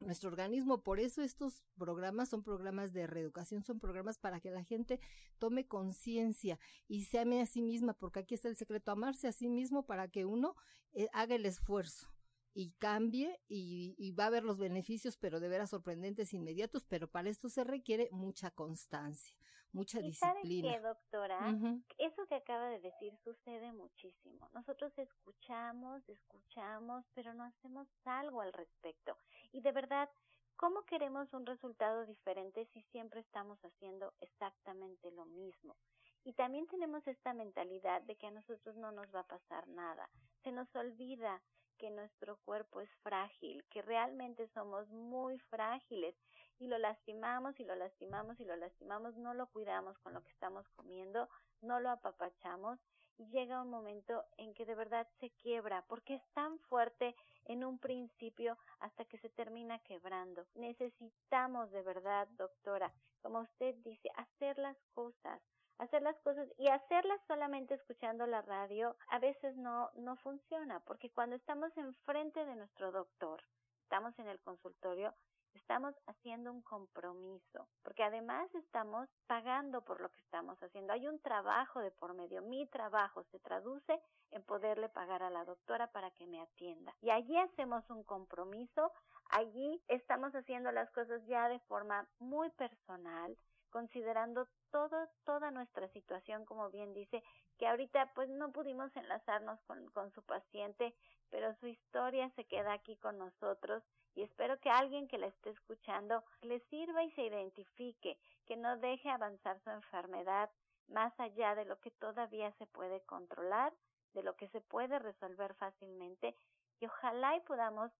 nuestro 0.00 0.28
organismo. 0.28 0.82
Por 0.82 1.00
eso 1.00 1.22
estos 1.22 1.64
programas 1.76 2.28
son 2.28 2.42
programas 2.42 2.92
de 2.92 3.06
reeducación, 3.06 3.62
son 3.62 3.78
programas 3.80 4.18
para 4.18 4.40
que 4.40 4.50
la 4.50 4.64
gente 4.64 5.00
tome 5.38 5.66
conciencia 5.66 6.58
y 6.88 7.04
se 7.04 7.18
ame 7.18 7.40
a 7.40 7.46
sí 7.46 7.62
misma, 7.62 7.94
porque 7.94 8.20
aquí 8.20 8.34
está 8.34 8.48
el 8.48 8.56
secreto, 8.56 8.90
amarse 8.90 9.28
a 9.28 9.32
sí 9.32 9.48
mismo 9.48 9.86
para 9.86 10.08
que 10.08 10.24
uno 10.24 10.56
eh, 10.92 11.08
haga 11.12 11.34
el 11.34 11.46
esfuerzo 11.46 12.14
y 12.54 12.70
cambie 12.78 13.40
y, 13.48 14.12
va 14.12 14.26
a 14.26 14.30
ver 14.30 14.44
los 14.44 14.58
beneficios, 14.58 15.16
pero 15.16 15.40
de 15.40 15.48
veras 15.48 15.70
sorprendentes 15.70 16.32
inmediatos, 16.32 16.84
pero 16.84 17.10
para 17.10 17.28
esto 17.28 17.48
se 17.48 17.64
requiere 17.64 18.08
mucha 18.12 18.52
constancia, 18.52 19.36
mucha 19.74 20.00
¿Y 20.00 20.04
disciplina. 20.04 20.70
¿Sabe 20.70 20.80
qué, 20.80 20.80
doctora? 20.80 21.54
Eso 21.98 22.26
que 22.26 22.36
acaba 22.36 22.68
de 22.68 22.80
decir 22.80 23.16
sucede 23.24 23.72
muchísimo. 23.72 24.48
Nosotros 24.52 24.96
escuchamos, 24.96 26.08
escuchamos, 26.08 27.04
pero 27.14 27.34
no 27.34 27.44
hacemos 27.44 27.88
algo 28.04 28.40
al 28.40 28.52
respecto. 28.52 29.16
Y 29.52 29.60
de 29.60 29.72
verdad, 29.72 30.08
¿cómo 30.56 30.84
queremos 30.84 31.32
un 31.34 31.44
resultado 31.44 32.06
diferente 32.06 32.66
si 32.72 32.82
siempre 32.92 33.20
estamos 33.20 33.58
haciendo 33.64 34.14
exactamente 34.20 35.10
lo 35.10 35.26
mismo? 35.26 35.76
Y 36.24 36.32
también 36.32 36.66
tenemos 36.68 37.06
esta 37.06 37.34
mentalidad 37.34 38.00
de 38.02 38.16
que 38.16 38.28
a 38.28 38.30
nosotros 38.30 38.76
no 38.76 38.92
nos 38.92 39.14
va 39.14 39.20
a 39.20 39.26
pasar 39.26 39.68
nada. 39.68 40.08
Se 40.42 40.52
nos 40.52 40.74
olvida 40.74 41.42
que 41.76 41.90
nuestro 41.90 42.38
cuerpo 42.44 42.80
es 42.80 42.90
frágil, 43.02 43.64
que 43.70 43.82
realmente 43.82 44.48
somos 44.54 44.88
muy 44.90 45.38
frágiles 45.38 46.14
y 46.58 46.68
lo 46.68 46.78
lastimamos 46.78 47.58
y 47.58 47.64
lo 47.64 47.74
lastimamos 47.74 48.38
y 48.40 48.44
lo 48.44 48.56
lastimamos, 48.56 49.16
no 49.16 49.34
lo 49.34 49.46
cuidamos 49.48 49.98
con 49.98 50.14
lo 50.14 50.22
que 50.22 50.30
estamos 50.30 50.68
comiendo, 50.70 51.28
no 51.60 51.80
lo 51.80 51.90
apapachamos 51.90 52.78
y 53.16 53.26
llega 53.28 53.62
un 53.62 53.70
momento 53.70 54.24
en 54.36 54.54
que 54.54 54.66
de 54.66 54.74
verdad 54.74 55.06
se 55.20 55.30
quiebra 55.30 55.84
porque 55.88 56.14
es 56.14 56.22
tan 56.32 56.58
fuerte 56.60 57.14
en 57.44 57.64
un 57.64 57.78
principio 57.78 58.58
hasta 58.80 59.04
que 59.04 59.18
se 59.18 59.28
termina 59.30 59.78
quebrando. 59.80 60.46
Necesitamos 60.54 61.70
de 61.70 61.82
verdad, 61.82 62.28
doctora, 62.32 62.92
como 63.22 63.40
usted 63.40 63.74
dice, 63.84 64.10
hacer 64.16 64.58
las 64.58 64.76
cosas, 64.94 65.40
hacer 65.78 66.02
las 66.02 66.18
cosas 66.20 66.48
y 66.58 66.68
hacerlas 66.68 67.20
solamente 67.26 67.74
escuchando 67.74 68.26
la 68.26 68.42
radio 68.42 68.96
a 69.08 69.18
veces 69.18 69.56
no 69.56 69.90
no 69.94 70.16
funciona 70.16 70.80
porque 70.80 71.10
cuando 71.10 71.36
estamos 71.36 71.76
enfrente 71.76 72.44
de 72.44 72.56
nuestro 72.56 72.92
doctor, 72.92 73.42
estamos 73.82 74.18
en 74.18 74.28
el 74.28 74.40
consultorio, 74.40 75.14
estamos 75.54 75.94
haciendo 76.06 76.52
un 76.52 76.62
compromiso, 76.62 77.68
porque 77.82 78.02
además 78.02 78.52
estamos 78.54 79.08
pagando 79.26 79.82
por 79.82 80.00
lo 80.00 80.10
que 80.10 80.20
estamos 80.20 80.60
haciendo. 80.62 80.92
Hay 80.92 81.06
un 81.08 81.20
trabajo 81.20 81.80
de 81.80 81.90
por 81.90 82.14
medio. 82.14 82.42
Mi 82.42 82.66
trabajo 82.66 83.24
se 83.30 83.38
traduce 83.40 84.00
en 84.30 84.42
poderle 84.42 84.88
pagar 84.88 85.22
a 85.22 85.30
la 85.30 85.44
doctora 85.44 85.86
para 85.88 86.10
que 86.10 86.26
me 86.26 86.40
atienda. 86.40 86.94
Y 87.00 87.10
allí 87.10 87.36
hacemos 87.38 87.88
un 87.90 88.02
compromiso, 88.04 88.92
allí 89.30 89.82
estamos 89.88 90.34
haciendo 90.34 90.72
las 90.72 90.90
cosas 90.90 91.24
ya 91.26 91.48
de 91.48 91.60
forma 91.60 92.08
muy 92.18 92.50
personal, 92.50 93.36
considerando 93.70 94.46
todo, 94.70 95.08
toda 95.24 95.50
nuestra 95.50 95.88
situación, 95.88 96.44
como 96.44 96.70
bien 96.70 96.94
dice, 96.94 97.22
que 97.58 97.66
ahorita 97.66 98.12
pues 98.14 98.28
no 98.28 98.52
pudimos 98.52 98.94
enlazarnos 98.96 99.60
con, 99.62 99.86
con 99.90 100.12
su 100.12 100.22
paciente, 100.22 100.94
pero 101.30 101.54
su 101.56 101.66
historia 101.66 102.30
se 102.36 102.44
queda 102.44 102.72
aquí 102.72 102.96
con 102.98 103.18
nosotros 103.18 103.82
y 104.14 104.22
espero 104.22 104.58
que 104.60 104.70
alguien 104.70 105.08
que 105.08 105.18
la 105.18 105.26
esté 105.26 105.50
escuchando 105.50 106.22
le 106.42 106.60
sirva 106.70 107.02
y 107.02 107.10
se 107.12 107.22
identifique, 107.22 108.18
que 108.46 108.56
no 108.56 108.76
deje 108.78 109.10
avanzar 109.10 109.60
su 109.60 109.70
enfermedad 109.70 110.50
más 110.88 111.18
allá 111.18 111.54
de 111.54 111.64
lo 111.64 111.80
que 111.80 111.90
todavía 111.90 112.52
se 112.52 112.66
puede 112.66 113.00
controlar, 113.02 113.72
de 114.12 114.22
lo 114.22 114.36
que 114.36 114.48
se 114.48 114.60
puede 114.60 114.98
resolver 114.98 115.54
fácilmente 115.54 116.36
y 116.80 116.86
ojalá 116.86 117.36
y 117.36 117.40
podamos 117.40 117.90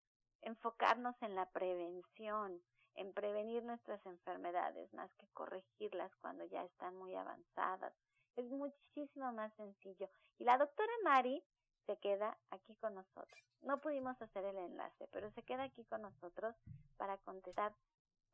enfocarnos 0.42 1.14
en 1.22 1.34
la 1.34 1.46
prevención, 1.50 2.62
en 2.94 3.12
prevenir 3.12 3.64
nuestras 3.64 4.04
enfermedades 4.06 4.92
más 4.92 5.10
que 5.16 5.26
corregirlas 5.28 6.14
cuando 6.16 6.44
ya 6.44 6.62
están 6.62 6.94
muy 6.96 7.14
avanzadas. 7.14 7.92
Es 8.36 8.44
muchísimo 8.50 9.32
más 9.32 9.52
sencillo. 9.54 10.08
Y 10.38 10.44
la 10.44 10.58
doctora 10.58 10.92
Mari 11.02 11.42
se 11.86 11.96
queda 11.98 12.36
aquí 12.50 12.74
con 12.76 12.94
nosotros. 12.94 13.40
No 13.62 13.80
pudimos 13.80 14.20
hacer 14.20 14.44
el 14.44 14.58
enlace, 14.58 15.08
pero 15.12 15.30
se 15.32 15.42
queda 15.42 15.64
aquí 15.64 15.84
con 15.84 16.02
nosotros 16.02 16.54
para 16.96 17.18
contestar 17.18 17.74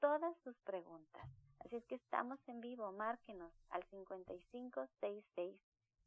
todas 0.00 0.36
sus 0.44 0.56
preguntas. 0.60 1.22
Así 1.60 1.76
es 1.76 1.84
que 1.84 1.96
estamos 1.96 2.38
en 2.48 2.60
vivo, 2.60 2.90
márquenos 2.92 3.52
al 3.70 3.84
55 3.84 4.86
66 5.00 5.60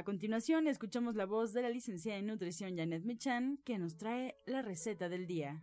A 0.00 0.02
continuación, 0.02 0.66
escuchamos 0.66 1.14
la 1.14 1.26
voz 1.26 1.52
de 1.52 1.60
la 1.60 1.68
licenciada 1.68 2.18
en 2.18 2.26
nutrición 2.26 2.74
Janet 2.74 3.04
Michan, 3.04 3.58
que 3.66 3.76
nos 3.76 3.98
trae 3.98 4.34
la 4.46 4.62
receta 4.62 5.10
del 5.10 5.26
día. 5.26 5.60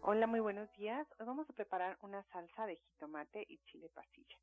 Hola, 0.00 0.26
muy 0.26 0.40
buenos 0.40 0.72
días. 0.78 1.06
Hoy 1.18 1.26
vamos 1.26 1.50
a 1.50 1.52
preparar 1.52 1.98
una 2.00 2.22
salsa 2.32 2.64
de 2.64 2.76
jitomate 2.76 3.44
y 3.46 3.58
chile 3.66 3.90
pasilla. 3.92 4.38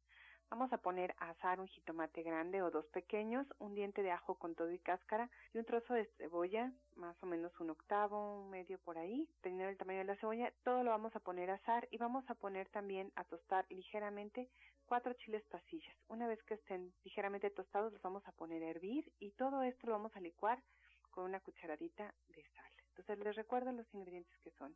Vamos 0.51 0.73
a 0.73 0.79
poner 0.79 1.15
a 1.17 1.29
asar 1.29 1.61
un 1.61 1.67
jitomate 1.67 2.23
grande 2.23 2.61
o 2.61 2.69
dos 2.69 2.85
pequeños, 2.87 3.47
un 3.59 3.73
diente 3.73 4.03
de 4.03 4.11
ajo 4.11 4.35
con 4.35 4.53
todo 4.53 4.69
y 4.69 4.79
cáscara 4.79 5.29
y 5.53 5.59
un 5.59 5.63
trozo 5.63 5.93
de 5.93 6.03
cebolla, 6.17 6.73
más 6.97 7.15
o 7.23 7.25
menos 7.25 7.57
un 7.61 7.69
octavo, 7.69 8.41
un 8.41 8.49
medio 8.49 8.77
por 8.79 8.97
ahí, 8.97 9.25
dependiendo 9.35 9.67
del 9.67 9.77
tamaño 9.77 9.99
de 9.99 10.05
la 10.05 10.17
cebolla. 10.17 10.51
Todo 10.65 10.83
lo 10.83 10.91
vamos 10.91 11.15
a 11.15 11.21
poner 11.21 11.49
a 11.51 11.53
asar 11.53 11.87
y 11.89 11.97
vamos 11.97 12.29
a 12.29 12.35
poner 12.35 12.67
también 12.67 13.13
a 13.15 13.23
tostar 13.23 13.65
ligeramente 13.69 14.49
cuatro 14.87 15.13
chiles 15.13 15.43
pasillas. 15.45 15.95
Una 16.09 16.27
vez 16.27 16.43
que 16.43 16.55
estén 16.55 16.93
ligeramente 17.05 17.49
tostados, 17.49 17.93
los 17.93 18.01
vamos 18.01 18.27
a 18.27 18.33
poner 18.33 18.61
a 18.61 18.71
hervir 18.71 19.09
y 19.19 19.31
todo 19.31 19.63
esto 19.63 19.87
lo 19.87 19.93
vamos 19.93 20.13
a 20.17 20.19
licuar 20.19 20.61
con 21.11 21.23
una 21.23 21.39
cucharadita 21.39 22.13
de 22.27 22.43
sal. 22.43 22.73
Entonces 22.89 23.19
les 23.19 23.37
recuerdo 23.37 23.71
los 23.71 23.87
ingredientes 23.93 24.37
que 24.39 24.51
son 24.51 24.75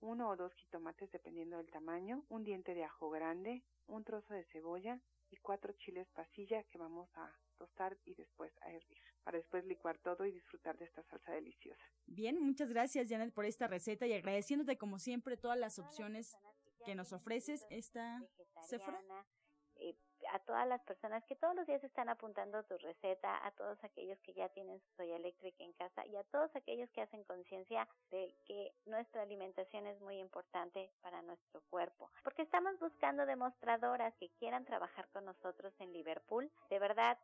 uno 0.00 0.28
o 0.28 0.36
dos 0.36 0.52
jitomates 0.54 1.10
dependiendo 1.10 1.56
del 1.56 1.70
tamaño, 1.70 2.24
un 2.28 2.44
diente 2.44 2.74
de 2.74 2.84
ajo 2.84 3.10
grande, 3.10 3.64
un 3.86 4.04
trozo 4.04 4.34
de 4.34 4.44
cebolla, 4.44 5.00
y 5.30 5.36
cuatro 5.38 5.72
chiles 5.72 6.08
pasilla 6.10 6.62
que 6.64 6.78
vamos 6.78 7.08
a 7.14 7.32
tostar 7.58 7.96
y 8.04 8.14
después 8.14 8.52
a 8.62 8.70
hervir, 8.70 9.02
para 9.24 9.38
después 9.38 9.64
licuar 9.64 9.98
todo 9.98 10.24
y 10.26 10.32
disfrutar 10.32 10.76
de 10.78 10.84
esta 10.84 11.02
salsa 11.04 11.32
deliciosa. 11.32 11.82
Bien, 12.06 12.40
muchas 12.40 12.68
gracias 12.68 13.08
Janet 13.08 13.32
por 13.32 13.44
esta 13.44 13.66
receta 13.66 14.06
y 14.06 14.12
agradeciéndote 14.12 14.76
como 14.76 14.98
siempre 14.98 15.36
todas 15.36 15.58
las 15.58 15.78
opciones 15.78 16.36
que 16.84 16.94
nos 16.94 17.12
ofreces 17.12 17.66
esta 17.70 18.22
Sephora 18.68 19.02
a 20.32 20.38
todas 20.40 20.66
las 20.66 20.82
personas 20.82 21.24
que 21.24 21.36
todos 21.36 21.54
los 21.54 21.66
días 21.66 21.82
están 21.84 22.08
apuntando 22.08 22.62
tu 22.64 22.76
receta, 22.78 23.44
a 23.46 23.50
todos 23.52 23.82
aquellos 23.84 24.18
que 24.20 24.34
ya 24.34 24.48
tienen 24.50 24.80
su 24.80 24.96
soya 24.96 25.16
eléctrica 25.16 25.64
en 25.64 25.72
casa 25.74 26.04
y 26.06 26.16
a 26.16 26.24
todos 26.24 26.54
aquellos 26.54 26.90
que 26.90 27.02
hacen 27.02 27.24
conciencia 27.24 27.88
de 28.10 28.34
que 28.46 28.72
nuestra 28.86 29.22
alimentación 29.22 29.86
es 29.86 30.00
muy 30.00 30.18
importante 30.18 30.90
para 31.02 31.22
nuestro 31.22 31.60
cuerpo. 31.70 32.10
Porque 32.22 32.42
estamos 32.42 32.78
buscando 32.78 33.26
demostradoras 33.26 34.14
que 34.16 34.30
quieran 34.38 34.64
trabajar 34.64 35.08
con 35.08 35.24
nosotros 35.24 35.72
en 35.78 35.92
Liverpool. 35.92 36.50
De 36.70 36.78
verdad, 36.78 37.18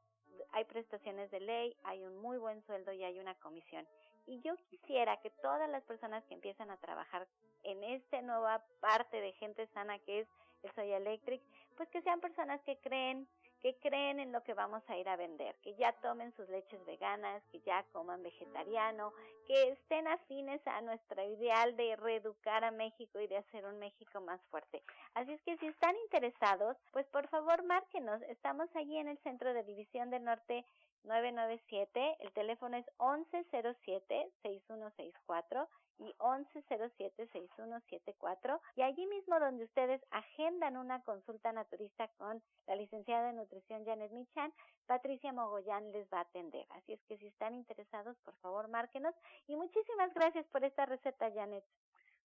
hay 0.53 0.65
prestaciones 0.65 1.31
de 1.31 1.41
ley, 1.41 1.77
hay 1.85 2.05
un 2.05 2.17
muy 2.19 2.39
buen 2.39 2.63
sueldo 2.63 2.93
y 2.93 3.05
hay 3.05 3.19
una 3.19 3.35
comisión. 3.37 3.87
Y 4.27 4.41
yo 4.41 4.57
quisiera 4.71 5.17
que 5.21 5.31
todas 5.31 5.69
las 5.69 5.83
personas 5.85 6.25
que 6.25 6.35
empiezan 6.35 6.71
a 6.71 6.77
trabajar 6.77 7.27
en 7.65 7.83
esta 7.85 8.23
nueva 8.23 8.65
parte 8.81 9.21
de 9.21 9.33
gente 9.33 9.67
sana 9.69 9.99
que 10.01 10.21
es 10.21 10.29
el 10.63 10.73
Soya 10.73 10.97
Electric, 10.97 11.43
pues 11.77 11.89
que 11.91 12.03
sean 12.03 12.21
personas 12.21 12.61
que 12.63 12.77
creen, 12.79 13.29
que 13.61 13.77
creen 13.79 14.19
en 14.19 14.33
lo 14.33 14.43
que 14.43 14.55
vamos 14.55 14.83
a 14.89 14.97
ir 14.97 15.09
a 15.09 15.17
vender, 15.17 15.55
que 15.63 15.75
ya 15.77 15.93
tomen 16.01 16.33
sus 16.35 16.49
leches 16.49 16.85
veganas, 16.85 17.43
que 17.53 17.61
ya 17.61 17.85
coman 17.93 18.23
vegetariano, 18.23 19.13
que 19.47 19.71
estén 19.71 20.09
afines 20.09 20.61
a 20.67 20.81
nuestro 20.83 21.23
ideal 21.23 21.77
de 21.77 21.97
reeducar 21.97 22.65
a 22.65 22.71
México 22.71 23.21
y 23.21 23.29
de 23.29 23.37
hacer 23.37 23.65
un 23.65 23.79
México 23.79 24.21
más 24.21 24.41
fuerte. 24.51 24.83
Así 25.15 25.33
es 25.33 25.43
que 25.43 25.57
si 25.59 25.67
están 25.67 25.95
interesados, 26.05 26.77
pues 26.93 27.07
por 27.07 27.29
favor 27.29 27.63
márquenos. 27.65 28.21
Estamos 28.23 28.69
allí 28.75 28.99
en 28.99 29.09
el 29.09 29.19
Centro 29.19 29.55
de 29.55 29.63
División 29.63 30.11
del 30.11 30.25
Norte 30.25 30.65
997, 31.05 32.17
el 32.21 32.33
teléfono 32.33 32.77
es 32.77 32.85
1107-6164 32.99 35.69
y 35.99 36.13
1107-6174 36.15 38.61
y 38.77 38.83
allí 38.83 39.07
mismo 39.07 39.39
donde 39.39 39.65
ustedes 39.65 40.03
agendan 40.11 40.77
una 40.77 41.03
consulta 41.03 41.53
naturista 41.53 42.09
con 42.19 42.43
la 42.67 42.77
licenciada 42.77 43.29
de 43.29 43.35
nutrición 43.35 43.85
Janet 43.85 44.11
Michan, 44.13 44.53
Patricia 44.87 45.33
Mogollán 45.33 45.93
les 45.93 46.09
va 46.13 46.19
a 46.19 46.23
atender. 46.23 46.67
Así 46.71 46.93
es 46.93 47.01
que 47.05 47.19
si 47.19 47.27
están 47.27 47.55
interesados, 47.55 48.17
por 48.19 48.35
favor, 48.37 48.69
márquenos 48.69 49.15
y 49.47 49.57
muchísimas 49.57 50.13
gracias 50.15 50.47
por 50.49 50.65
esta 50.65 50.87
receta, 50.87 51.31
Janet. 51.33 51.65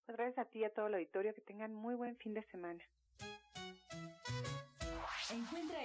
Pues 0.06 0.16
gracias 0.16 0.46
a 0.46 0.50
ti 0.50 0.60
y 0.60 0.64
a 0.64 0.72
todo 0.72 0.86
el 0.86 0.94
auditorio, 0.94 1.34
que 1.34 1.42
tengan 1.42 1.74
muy 1.74 1.94
buen 1.94 2.16
fin 2.16 2.32
de 2.34 2.42
semana. 2.44 2.82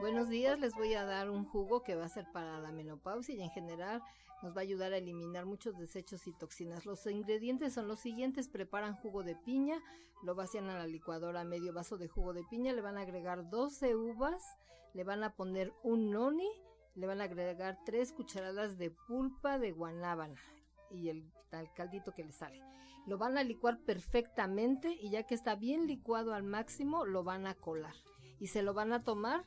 Buenos 0.00 0.28
días, 0.28 0.58
les 0.58 0.74
voy 0.74 0.94
a 0.94 1.04
dar 1.04 1.30
un 1.30 1.44
jugo 1.44 1.82
que 1.82 1.94
va 1.94 2.06
a 2.06 2.08
ser 2.08 2.26
para 2.32 2.58
la 2.58 2.72
menopausia 2.72 3.34
y 3.34 3.42
en 3.42 3.50
general 3.50 4.02
nos 4.42 4.56
va 4.56 4.60
a 4.60 4.62
ayudar 4.62 4.92
a 4.92 4.96
eliminar 4.96 5.46
muchos 5.46 5.78
desechos 5.78 6.26
y 6.26 6.32
toxinas. 6.32 6.86
Los 6.86 7.06
ingredientes 7.06 7.74
son 7.74 7.86
los 7.86 8.00
siguientes, 8.00 8.48
preparan 8.48 8.96
jugo 8.96 9.22
de 9.22 9.36
piña, 9.36 9.80
lo 10.22 10.34
vacían 10.34 10.68
a 10.70 10.78
la 10.78 10.86
licuadora, 10.86 11.44
medio 11.44 11.72
vaso 11.72 11.98
de 11.98 12.08
jugo 12.08 12.32
de 12.32 12.42
piña, 12.44 12.72
le 12.72 12.80
van 12.80 12.98
a 12.98 13.02
agregar 13.02 13.48
12 13.48 13.94
uvas, 13.94 14.42
le 14.94 15.04
van 15.04 15.22
a 15.22 15.36
poner 15.36 15.72
un 15.82 16.10
noni, 16.10 16.50
le 16.94 17.06
van 17.06 17.20
a 17.20 17.24
agregar 17.24 17.78
3 17.84 18.12
cucharadas 18.12 18.78
de 18.78 18.90
pulpa 18.90 19.58
de 19.58 19.72
guanábana 19.72 20.40
y 20.90 21.10
el 21.10 21.30
tal 21.50 21.72
caldito 21.74 22.12
que 22.12 22.24
le 22.24 22.32
sale. 22.32 22.60
Lo 23.06 23.18
van 23.18 23.38
a 23.38 23.44
licuar 23.44 23.78
perfectamente 23.78 24.96
y 25.00 25.10
ya 25.10 25.24
que 25.24 25.34
está 25.34 25.54
bien 25.54 25.86
licuado 25.86 26.34
al 26.34 26.42
máximo, 26.42 27.04
lo 27.04 27.22
van 27.22 27.46
a 27.46 27.54
colar 27.54 27.94
y 28.42 28.48
se 28.48 28.62
lo 28.62 28.74
van 28.74 28.92
a 28.92 29.04
tomar 29.04 29.44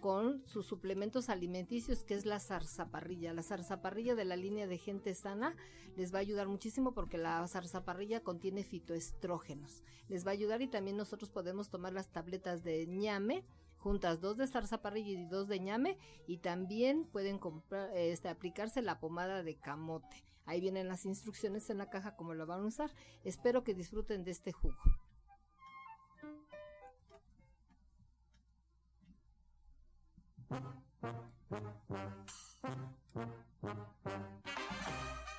con 0.00 0.46
sus 0.46 0.64
suplementos 0.64 1.28
alimenticios, 1.28 2.04
que 2.04 2.14
es 2.14 2.24
la 2.24 2.40
zarzaparrilla. 2.40 3.34
La 3.34 3.42
zarzaparrilla 3.42 4.14
de 4.14 4.24
la 4.24 4.34
línea 4.34 4.66
de 4.66 4.78
gente 4.78 5.14
sana 5.14 5.54
les 5.94 6.10
va 6.14 6.20
a 6.20 6.22
ayudar 6.22 6.48
muchísimo 6.48 6.94
porque 6.94 7.18
la 7.18 7.46
zarzaparrilla 7.48 8.22
contiene 8.22 8.64
fitoestrógenos. 8.64 9.82
Les 10.08 10.26
va 10.26 10.30
a 10.30 10.32
ayudar 10.32 10.62
y 10.62 10.68
también 10.68 10.96
nosotros 10.96 11.28
podemos 11.28 11.68
tomar 11.68 11.92
las 11.92 12.08
tabletas 12.08 12.64
de 12.64 12.86
ñame 12.86 13.44
juntas 13.76 14.22
dos 14.22 14.38
de 14.38 14.46
zarzaparrilla 14.46 15.10
y 15.10 15.26
dos 15.26 15.46
de 15.46 15.60
ñame 15.60 15.98
y 16.26 16.38
también 16.38 17.04
pueden 17.04 17.38
comprar, 17.38 17.94
este, 17.94 18.30
aplicarse 18.30 18.80
la 18.80 19.00
pomada 19.00 19.42
de 19.42 19.56
camote. 19.56 20.24
Ahí 20.46 20.62
vienen 20.62 20.88
las 20.88 21.04
instrucciones 21.04 21.68
en 21.68 21.76
la 21.76 21.90
caja 21.90 22.16
cómo 22.16 22.32
lo 22.32 22.46
van 22.46 22.62
a 22.62 22.66
usar. 22.66 22.90
Espero 23.22 23.64
que 23.64 23.74
disfruten 23.74 24.24
de 24.24 24.30
este 24.30 24.52
jugo. 24.52 24.78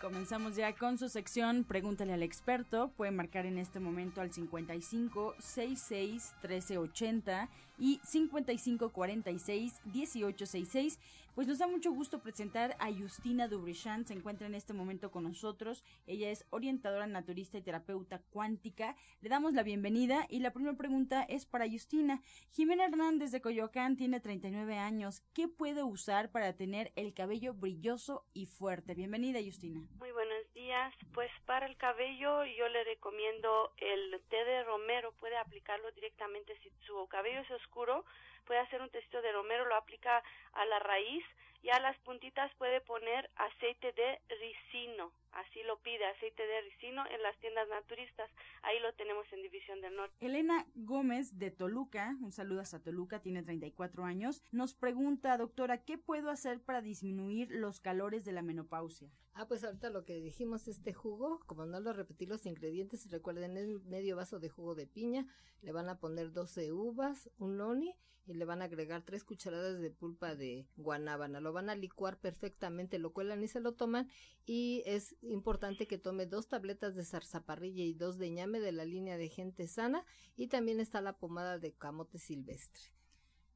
Comenzamos 0.02 0.56
ya 0.56 0.74
con 0.74 0.97
su 0.97 1.10
sección 1.10 1.63
Pregúntale 1.63 2.13
al 2.13 2.24
experto. 2.24 2.91
Puede 2.97 3.12
marcar 3.12 3.45
en 3.45 3.58
este 3.58 3.80
momento 3.80 4.21
al 4.21 4.34
55 4.34 5.36
66 5.39 6.34
1380 6.41 7.50
y 7.78 8.00
55 8.04 8.89
46 8.89 9.80
1866 9.86 11.00
pues 11.36 11.48
nos 11.48 11.60
da 11.60 11.67
mucho 11.67 11.91
gusto 11.91 12.22
presentar 12.22 12.76
a 12.80 12.91
Justina 12.91 13.48
Dubrichan, 13.48 14.06
se 14.06 14.13
encuentra 14.13 14.48
en 14.48 14.56
este 14.56 14.74
momento 14.74 15.12
con 15.12 15.24
nosotros. 15.24 15.84
Ella 16.06 16.30
es 16.30 16.46
orientadora 16.50 17.08
naturista 17.08 17.58
y 17.58 17.62
terapeuta 17.62 18.22
cuántica. 18.32 18.96
Le 19.22 19.30
damos 19.30 19.54
la 19.54 19.63
bienvenida 19.63 20.26
y 20.30 20.39
la 20.39 20.52
primera 20.52 20.76
pregunta 20.76 21.24
es 21.24 21.46
para 21.46 21.70
Justina. 21.70 22.22
Jimena 22.52 22.86
Hernández 22.86 23.32
de 23.32 23.41
Coyoacán 23.41 23.96
tiene 23.96 24.20
39 24.20 24.78
años. 24.78 25.22
¿Qué 25.34 25.48
puede 25.48 25.84
usar 25.84 26.32
para 26.32 26.54
tener 26.54 26.91
el 26.96 27.13
cabello 27.13 27.54
brilloso 27.54 28.26
y 28.34 28.46
fuerte? 28.46 28.94
Bienvenida, 28.94 29.39
Justina. 29.44 29.82
Muy 30.00 30.12
buenos 30.12 30.54
días. 30.54 30.94
Pues 31.13 31.32
para 31.46 31.65
el 31.65 31.78
cabello 31.78 32.44
yo 32.46 32.67
le 32.67 32.84
recomiendo 32.84 33.72
el 33.78 34.22
té 34.30 34.44
de 34.44 34.63
romero. 34.63 35.13
Puede 35.20 35.38
aplicarlo 35.38 35.91
directamente 35.91 36.58
si 36.62 36.70
su 36.86 37.08
cabello 37.08 37.39
es 37.41 37.52
oscuro 37.52 38.04
puede 38.45 38.60
hacer 38.60 38.82
un 38.82 38.89
testito 38.89 39.21
de 39.21 39.32
romero, 39.32 39.65
lo 39.65 39.75
aplica 39.75 40.23
a 40.54 40.65
la 40.65 40.80
raíz 40.80 41.23
y 41.63 41.69
a 41.69 41.80
las 41.80 41.97
puntitas 41.99 42.51
puede 42.58 42.82
poner 42.82 43.30
aceite 43.36 43.91
de 43.93 44.19
ricino, 44.36 45.12
así 45.32 45.62
lo 45.63 45.80
pide, 45.80 46.04
aceite 46.06 46.45
de 46.45 46.62
ricino 46.62 47.04
en 47.08 47.21
las 47.21 47.38
tiendas 47.39 47.67
naturistas, 47.69 48.30
ahí 48.63 48.80
lo 48.80 48.93
tenemos 48.93 49.25
en 49.32 49.43
División 49.43 49.80
del 49.82 49.95
Norte. 49.95 50.25
Elena 50.25 50.65
Gómez 50.73 51.38
de 51.38 51.51
Toluca, 51.51 52.15
un 52.21 52.32
saludo 52.32 52.62
hasta 52.62 52.82
Toluca, 52.82 53.21
tiene 53.21 53.43
34 53.43 54.04
años, 54.06 54.43
nos 54.51 54.73
pregunta, 54.73 55.38
doctora, 55.38 55.84
¿qué 55.84 55.97
puedo 55.97 56.30
hacer 56.32 56.62
para 56.62 56.82
disminuir 56.82 57.49
los 57.51 57.80
calores 57.80 58.25
de 58.25 58.32
la 58.32 58.41
menopausia? 58.41 59.12
Ah, 59.34 59.47
pues 59.47 59.63
ahorita 59.63 59.91
lo 59.91 60.04
que 60.04 60.15
dijimos, 60.15 60.67
este 60.67 60.93
jugo, 60.93 61.39
como 61.45 61.65
no 61.65 61.80
lo 61.80 61.93
repetí 61.93 62.25
los 62.25 62.45
ingredientes, 62.45 63.10
recuerden, 63.12 63.56
es 63.56 63.86
medio 63.86 64.15
vaso 64.15 64.39
de 64.39 64.49
jugo 64.49 64.75
de 64.75 64.88
piña, 64.88 65.27
le 65.62 65.71
van 65.71 65.89
a 65.89 65.99
poner 65.99 66.32
12 66.32 66.71
uvas, 66.71 67.30
un 67.38 67.58
noni, 67.58 67.95
y 68.32 68.34
le 68.34 68.46
van 68.46 68.62
a 68.62 68.65
agregar 68.65 69.04
tres 69.04 69.24
cucharadas 69.24 69.80
de 69.80 69.91
pulpa 69.91 70.36
de 70.36 70.65
guanábana. 70.78 71.41
Lo 71.41 71.54
van 71.54 71.70
a 71.70 71.76
licuar 71.76 72.17
perfectamente, 72.20 72.98
lo 72.98 73.13
cuelan 73.13 73.44
y 73.44 73.48
se 73.48 73.60
lo 73.60 73.74
toman 73.74 74.10
y 74.46 74.84
es 74.86 75.15
importante 75.22 75.88
que 75.88 75.98
tome 75.98 76.26
dos 76.26 76.48
tabletas 76.48 76.96
de 76.96 77.06
zarzaparrilla 77.06 77.84
y 77.84 77.94
dos 77.94 78.17
de 78.17 78.32
ñame 78.32 78.60
de 78.60 78.72
la 78.72 78.86
línea 78.86 79.17
de 79.17 79.30
gente 79.30 79.67
sana 79.67 80.06
y 80.38 80.48
también 80.48 80.80
está 80.80 81.02
la 81.02 81.17
pomada 81.17 81.60
de 81.60 81.74
camote 81.74 82.17
silvestre. 82.17 82.84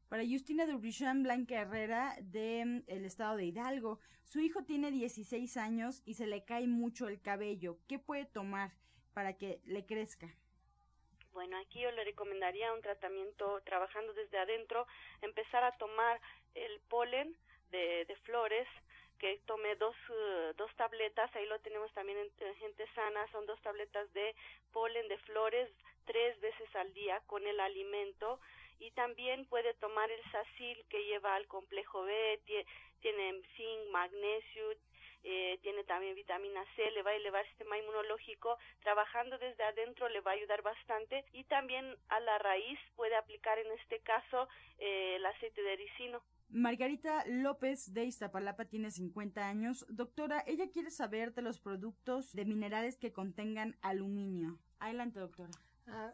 Para 0.10 0.24
Justina 0.24 0.68
Dubrichan 0.68 1.24
Blanca 1.24 1.62
Herrera 1.62 2.16
del 2.22 2.84
el 2.88 3.06
estado 3.06 3.38
de 3.38 3.46
Hidalgo, 3.46 4.00
su 4.24 4.40
hijo 4.40 4.64
tiene 4.64 4.92
16 4.92 5.58
años 5.58 6.02
y 6.06 6.14
se 6.14 6.28
le 6.28 6.46
cae 6.46 6.68
mucho 6.68 7.08
el 7.08 7.22
cabello. 7.22 7.80
¿Qué 7.88 7.98
puede 7.98 8.26
tomar 8.26 8.72
para 9.14 9.34
que 9.34 9.62
le 9.66 9.86
crezca? 9.86 10.36
Bueno, 11.36 11.58
aquí 11.58 11.82
yo 11.82 11.92
le 11.92 12.06
recomendaría 12.06 12.72
un 12.72 12.82
tratamiento 12.82 13.60
trabajando 13.66 14.14
desde 14.14 14.38
adentro, 14.38 14.88
empezar 15.22 15.66
a 15.66 15.76
tomar 15.76 16.22
el 16.54 16.80
polen 16.88 17.36
de, 17.72 18.08
flores, 18.24 18.66
que 19.20 19.38
tome 19.46 19.76
dos, 19.76 19.98
uh, 20.10 20.54
dos 20.56 20.74
tabletas, 20.78 21.30
ahí 21.36 21.46
lo 21.48 21.60
tenemos 21.60 21.92
también 21.92 22.18
en, 22.20 22.56
gente 22.56 22.88
sana, 22.96 23.30
son 23.34 23.46
dos 23.48 23.62
tabletas 23.62 24.12
de 24.14 24.34
polen 24.72 25.10
de 25.10 25.18
flores 25.20 25.70
tres 26.06 26.40
veces 26.40 26.74
al 26.74 26.94
día 26.94 27.20
con 27.28 27.46
el 27.46 27.60
alimento 27.60 28.40
y 28.80 28.92
también 28.92 29.46
puede 29.48 29.74
tomar 29.74 30.10
el 30.10 30.24
sacil 30.32 30.86
que 30.88 31.04
lleva 31.04 31.36
al 31.36 31.48
complejo 31.48 32.04
B, 32.04 32.40
tiene, 33.02 33.42
zinc, 33.58 33.90
magnesio, 33.92 34.72
eh, 35.28 35.58
tiene 35.64 35.84
también 35.86 36.14
vitamina 36.14 36.64
C, 36.76 36.92
le 36.92 37.02
va 37.02 37.10
a 37.10 37.16
elevar 37.16 37.42
el 37.42 37.50
sistema 37.50 37.78
inmunológico, 37.80 38.60
trabajando 38.82 39.40
desde 39.40 39.64
adentro 39.64 40.08
le 40.10 40.22
va 40.22 40.32
a 40.32 40.34
ayudar 40.36 40.62
bastante 40.62 41.26
y 41.34 41.44
también 41.46 41.98
a 42.10 42.20
la 42.20 42.38
raíz 42.38 42.78
puede 42.96 43.16
aplicar 43.16 43.58
en 43.58 43.72
este 43.72 44.00
caso 44.02 44.48
eh, 44.78 45.16
el 45.16 45.26
aceite 45.26 45.64
de 45.64 45.76
ricino. 45.78 46.22
Margarita 46.50 47.24
López 47.26 47.92
de 47.92 48.06
Iztapalapa 48.06 48.66
tiene 48.66 48.92
50 48.92 49.48
años. 49.48 49.84
Doctora, 49.90 50.44
ella 50.46 50.70
quiere 50.70 50.92
saber 50.92 51.34
de 51.34 51.42
los 51.42 51.60
productos 51.60 52.32
de 52.34 52.46
minerales 52.46 52.98
que 52.98 53.12
contengan 53.12 53.76
aluminio. 53.82 54.60
Adelante, 54.78 55.20
doctora. 55.20 55.50
Ah, 55.88 56.14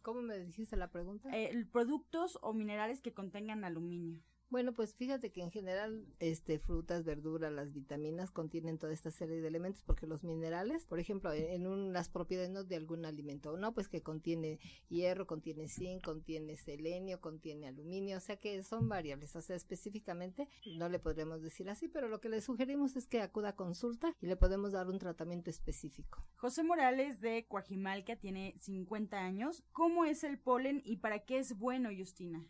¿Cómo 0.00 0.22
me 0.22 0.38
dijiste 0.38 0.76
la 0.76 0.90
pregunta? 0.90 1.28
Eh, 1.30 1.66
productos 1.70 2.38
o 2.40 2.54
minerales 2.54 3.02
que 3.02 3.12
contengan 3.12 3.64
aluminio. 3.64 4.22
Bueno, 4.48 4.72
pues 4.72 4.94
fíjate 4.94 5.32
que 5.32 5.42
en 5.42 5.50
general, 5.50 6.06
este, 6.20 6.60
frutas, 6.60 7.04
verduras, 7.04 7.52
las 7.52 7.72
vitaminas 7.72 8.30
contienen 8.30 8.78
toda 8.78 8.92
esta 8.92 9.10
serie 9.10 9.40
de 9.40 9.48
elementos 9.48 9.82
porque 9.82 10.06
los 10.06 10.22
minerales, 10.22 10.86
por 10.86 11.00
ejemplo, 11.00 11.32
en, 11.32 11.66
un, 11.66 11.92
las 11.92 12.08
propiedades 12.08 12.68
de 12.68 12.76
algún 12.76 13.04
alimento, 13.04 13.56
no, 13.56 13.74
pues 13.74 13.88
que 13.88 14.02
contiene 14.02 14.60
hierro, 14.88 15.26
contiene 15.26 15.66
zinc, 15.66 16.04
contiene 16.04 16.56
selenio, 16.56 17.20
contiene 17.20 17.66
aluminio, 17.66 18.18
o 18.18 18.20
sea 18.20 18.36
que 18.36 18.62
son 18.62 18.88
variables, 18.88 19.34
o 19.34 19.40
sea, 19.40 19.56
específicamente 19.56 20.48
no 20.78 20.88
le 20.88 21.00
podremos 21.00 21.42
decir 21.42 21.68
así, 21.68 21.88
pero 21.88 22.08
lo 22.08 22.20
que 22.20 22.28
le 22.28 22.40
sugerimos 22.40 22.94
es 22.94 23.08
que 23.08 23.20
acuda 23.20 23.50
a 23.50 23.56
consulta 23.56 24.14
y 24.20 24.26
le 24.26 24.36
podemos 24.36 24.70
dar 24.70 24.88
un 24.88 25.00
tratamiento 25.00 25.50
específico. 25.50 26.24
José 26.36 26.62
Morales 26.62 27.20
de 27.20 27.46
Coajimalca 27.48 28.14
tiene 28.14 28.54
50 28.58 29.18
años. 29.18 29.64
¿Cómo 29.72 30.04
es 30.04 30.22
el 30.22 30.38
polen 30.38 30.82
y 30.84 30.98
para 30.98 31.24
qué 31.24 31.38
es 31.38 31.58
bueno, 31.58 31.90
Justina? 31.96 32.46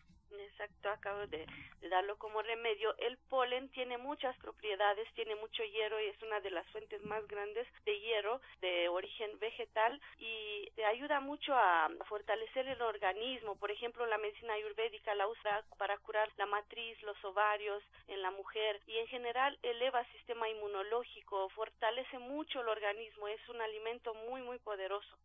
Acabo 0.90 1.26
de, 1.26 1.46
darlo 1.88 2.16
como 2.18 2.42
remedio. 2.42 2.96
El 2.98 3.16
polen 3.28 3.68
tiene 3.70 3.98
muchas 3.98 4.36
propiedades, 4.38 5.08
tiene 5.14 5.34
mucho 5.36 5.62
hierro 5.64 6.00
y 6.00 6.06
es 6.06 6.22
una 6.22 6.40
de 6.40 6.50
las 6.50 6.66
fuentes 6.70 7.02
más 7.04 7.26
grandes 7.28 7.66
de 7.84 8.00
hierro 8.00 8.40
de 8.60 8.88
origen 8.88 9.38
vegetal 9.38 10.00
y 10.18 10.68
te 10.74 10.84
ayuda 10.84 11.20
mucho 11.20 11.54
a 11.54 11.88
fortalecer 12.08 12.66
el 12.68 12.82
organismo. 12.82 13.56
Por 13.56 13.70
ejemplo, 13.70 14.06
la 14.06 14.18
medicina 14.18 14.54
ayurvédica 14.54 15.14
la 15.14 15.28
usa 15.28 15.64
para 15.78 15.96
curar 15.98 16.28
la 16.36 16.46
matriz, 16.46 17.00
los 17.02 17.22
ovarios 17.24 17.82
en 18.08 18.22
la 18.22 18.30
mujer 18.30 18.80
y 18.86 18.98
en 18.98 19.06
general 19.06 19.58
eleva 19.62 20.00
el 20.00 20.12
sistema 20.12 20.48
inmunológico, 20.48 21.48
fortalece 21.50 22.18
mucho 22.18 22.60
el 22.60 22.68
organismo, 22.68 23.28
es 23.28 23.48
un 23.48 23.60
alimento 23.60 24.14
muy, 24.28 24.42
muy 24.42 24.58
poderoso. 24.58 25.16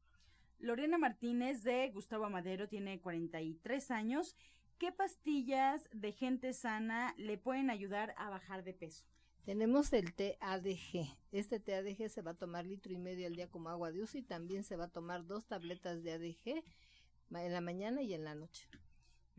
Lorena 0.59 0.99
Martínez 0.99 1.63
de 1.63 1.89
Gustavo 1.89 2.25
Amadero 2.25 2.67
tiene 2.67 3.01
43 3.01 3.89
años 3.89 4.35
¿qué 4.81 4.91
pastillas 4.91 5.87
de 5.93 6.11
gente 6.11 6.53
sana 6.53 7.13
le 7.15 7.37
pueden 7.37 7.69
ayudar 7.69 8.15
a 8.17 8.31
bajar 8.31 8.63
de 8.63 8.73
peso? 8.73 9.05
Tenemos 9.45 9.93
el 9.93 10.11
TADG. 10.15 11.19
Este 11.31 11.59
TADG 11.59 12.09
se 12.09 12.23
va 12.23 12.31
a 12.31 12.37
tomar 12.39 12.65
litro 12.65 12.91
y 12.91 12.97
medio 12.97 13.27
al 13.27 13.35
día 13.35 13.47
como 13.47 13.69
agua 13.69 13.91
de 13.91 14.01
uso 14.01 14.17
y 14.17 14.23
también 14.23 14.63
se 14.63 14.77
va 14.77 14.85
a 14.85 14.91
tomar 14.91 15.27
dos 15.27 15.45
tabletas 15.45 16.01
de 16.01 16.13
ADG 16.13 16.63
en 17.29 17.53
la 17.53 17.61
mañana 17.61 18.01
y 18.01 18.15
en 18.15 18.23
la 18.23 18.33
noche. 18.33 18.67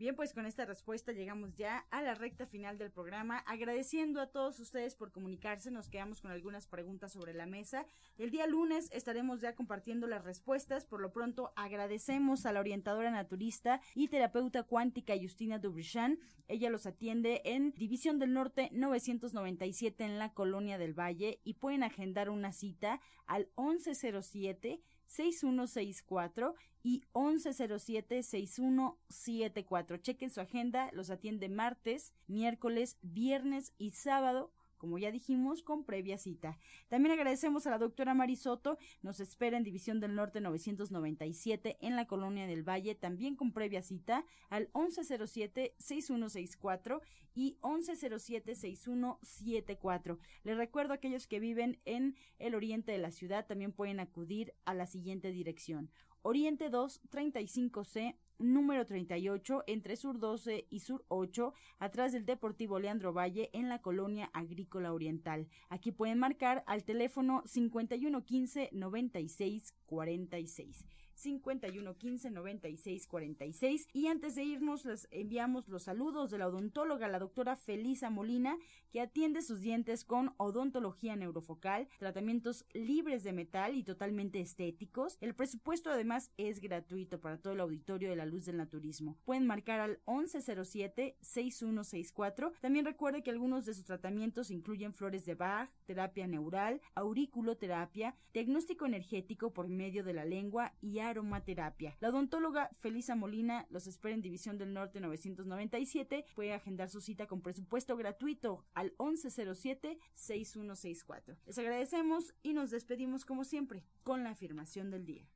Bien, 0.03 0.17
pues 0.17 0.33
con 0.33 0.45
esta 0.45 0.65
respuesta 0.65 1.13
llegamos 1.13 1.55
ya 1.55 1.85
a 1.89 2.01
la 2.01 2.13
recta 2.13 2.45
final 2.45 2.77
del 2.77 2.91
programa. 2.91 3.37
Agradeciendo 3.47 4.19
a 4.19 4.27
todos 4.27 4.59
ustedes 4.59 4.97
por 4.97 5.13
comunicarse, 5.13 5.71
nos 5.71 5.87
quedamos 5.87 6.19
con 6.19 6.29
algunas 6.29 6.67
preguntas 6.67 7.13
sobre 7.13 7.33
la 7.33 7.45
mesa. 7.45 7.85
El 8.17 8.29
día 8.29 8.45
lunes 8.45 8.89
estaremos 8.91 9.39
ya 9.39 9.55
compartiendo 9.55 10.05
las 10.05 10.25
respuestas. 10.25 10.83
Por 10.83 10.99
lo 10.99 11.13
pronto, 11.13 11.53
agradecemos 11.55 12.45
a 12.45 12.51
la 12.51 12.59
orientadora 12.59 13.11
naturista 13.11 13.79
y 13.95 14.09
terapeuta 14.09 14.63
cuántica 14.63 15.13
Justina 15.17 15.57
Dubrichan. 15.57 16.19
Ella 16.49 16.69
los 16.69 16.85
atiende 16.85 17.41
en 17.45 17.71
División 17.71 18.19
del 18.19 18.33
Norte 18.33 18.71
997 18.73 20.03
en 20.03 20.19
la 20.19 20.33
Colonia 20.33 20.77
del 20.77 20.99
Valle 20.99 21.39
y 21.45 21.53
pueden 21.53 21.81
agendar 21.81 22.29
una 22.29 22.51
cita 22.51 22.99
al 23.25 23.47
1107 23.55 24.81
6164 25.07 26.55
y 26.83 27.03
1107-6174. 27.13 30.01
Chequen 30.01 30.29
su 30.29 30.41
agenda, 30.41 30.91
los 30.93 31.09
atiende 31.09 31.49
martes, 31.49 32.13
miércoles, 32.27 32.97
viernes 33.01 33.73
y 33.77 33.91
sábado 33.91 34.51
como 34.83 34.97
ya 34.97 35.13
dijimos, 35.13 35.63
con 35.63 35.85
previa 35.85 36.17
cita. 36.17 36.59
También 36.89 37.13
agradecemos 37.13 37.65
a 37.65 37.69
la 37.69 37.77
doctora 37.77 38.13
Marisoto, 38.13 38.77
nos 39.01 39.21
espera 39.21 39.55
en 39.55 39.63
División 39.63 40.01
del 40.01 40.13
Norte 40.13 40.41
997 40.41 41.77
en 41.79 41.95
la 41.95 42.05
Colonia 42.05 42.47
del 42.47 42.67
Valle, 42.67 42.93
también 42.93 43.37
con 43.37 43.53
previa 43.53 43.81
cita 43.81 44.25
al 44.49 44.69
1107-6164 44.73 46.99
y 47.33 47.55
1107-6174. 47.61 50.19
Les 50.43 50.57
recuerdo 50.57 50.91
a 50.91 50.95
aquellos 50.95 51.27
que 51.27 51.39
viven 51.39 51.79
en 51.85 52.17
el 52.37 52.53
oriente 52.53 52.91
de 52.91 52.97
la 52.97 53.11
ciudad 53.11 53.47
también 53.47 53.71
pueden 53.71 54.01
acudir 54.01 54.53
a 54.65 54.73
la 54.73 54.85
siguiente 54.85 55.31
dirección. 55.31 55.91
Oriente 56.25 56.69
2, 56.69 57.01
35C, 57.11 58.15
número 58.39 58.85
38, 58.85 59.65
entre 59.67 59.97
Sur 59.97 60.19
12 60.19 60.67
y 60.69 60.79
Sur 60.79 61.03
8, 61.09 61.53
atrás 61.79 62.13
del 62.13 62.25
Deportivo 62.25 62.79
Leandro 62.79 63.11
Valle, 63.11 63.49
en 63.51 63.67
la 63.67 63.81
colonia 63.81 64.29
agrícola 64.31 64.93
oriental. 64.93 65.49
Aquí 65.67 65.91
pueden 65.91 66.19
marcar 66.19 66.63
al 66.65 66.85
teléfono 66.85 67.43
5115 67.45 68.69
9646. 68.71 70.85
51 71.15 71.97
15 71.97 72.31
96 72.31 73.07
46. 73.07 73.87
Y 73.93 74.07
antes 74.07 74.35
de 74.35 74.43
irnos, 74.43 74.85
les 74.85 75.07
enviamos 75.11 75.67
los 75.67 75.83
saludos 75.83 76.31
de 76.31 76.37
la 76.37 76.47
odontóloga, 76.47 77.07
la 77.07 77.19
doctora 77.19 77.55
Felisa 77.55 78.09
Molina, 78.09 78.57
que 78.91 79.01
atiende 79.01 79.41
sus 79.41 79.61
dientes 79.61 80.05
con 80.05 80.33
odontología 80.37 81.15
neurofocal, 81.15 81.87
tratamientos 81.97 82.65
libres 82.73 83.23
de 83.23 83.33
metal 83.33 83.75
y 83.75 83.83
totalmente 83.83 84.39
estéticos. 84.39 85.17
El 85.21 85.35
presupuesto 85.35 85.89
además 85.89 86.31
es 86.37 86.59
gratuito 86.59 87.19
para 87.19 87.37
todo 87.37 87.53
el 87.53 87.59
auditorio 87.59 88.09
de 88.09 88.15
la 88.15 88.25
luz 88.25 88.45
del 88.45 88.57
naturismo. 88.57 89.17
Pueden 89.25 89.47
marcar 89.47 89.79
al 89.79 89.99
1107 90.07 91.17
6164. 91.21 92.53
También 92.61 92.85
recuerde 92.85 93.23
que 93.23 93.31
algunos 93.31 93.65
de 93.65 93.73
sus 93.73 93.85
tratamientos 93.85 94.51
incluyen 94.51 94.93
flores 94.93 95.25
de 95.25 95.35
Bach, 95.35 95.69
terapia 95.85 96.27
neural, 96.27 96.81
auriculoterapia, 96.95 98.15
diagnóstico 98.33 98.85
energético 98.85 99.53
por 99.53 99.67
medio 99.67 100.03
de 100.03 100.13
la 100.13 100.25
lengua 100.25 100.73
y 100.81 100.99
aromaterapia. 101.09 101.95
La 101.99 102.09
odontóloga 102.09 102.69
Felisa 102.79 103.15
Molina 103.15 103.67
los 103.69 103.85
espera 103.87 104.15
en 104.15 104.21
División 104.21 104.57
del 104.57 104.73
Norte 104.73 104.99
997. 104.99 106.25
Puede 106.35 106.53
agendar 106.53 106.89
su 106.89 106.99
cita 107.01 107.27
con 107.27 107.41
presupuesto 107.41 107.95
gratuito 107.97 108.65
al 108.73 108.95
1107-6164. 108.97 111.37
Les 111.45 111.57
agradecemos 111.57 112.33
y 112.41 112.53
nos 112.53 112.71
despedimos 112.71 113.25
como 113.25 113.43
siempre 113.43 113.83
con 114.03 114.23
la 114.23 114.29
afirmación 114.31 114.89
del 114.91 115.05
día. 115.05 115.27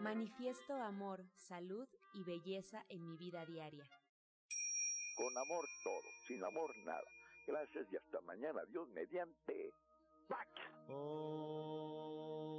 Manifiesto 0.00 0.74
amor, 0.74 1.24
salud 1.36 1.88
y 2.14 2.24
belleza 2.24 2.84
en 2.88 3.06
mi 3.06 3.16
vida 3.16 3.46
diaria. 3.46 3.88
Con 5.16 5.38
amor 5.38 5.64
todo, 5.84 6.02
sin 6.26 6.42
amor 6.42 6.76
nada. 6.84 7.04
Gracias 7.46 7.86
y 7.92 7.96
hasta 7.96 8.20
mañana. 8.22 8.64
Dios 8.70 8.88
mediante. 8.88 9.72
¡Pax! 10.28 10.48
Oh. 10.88 12.51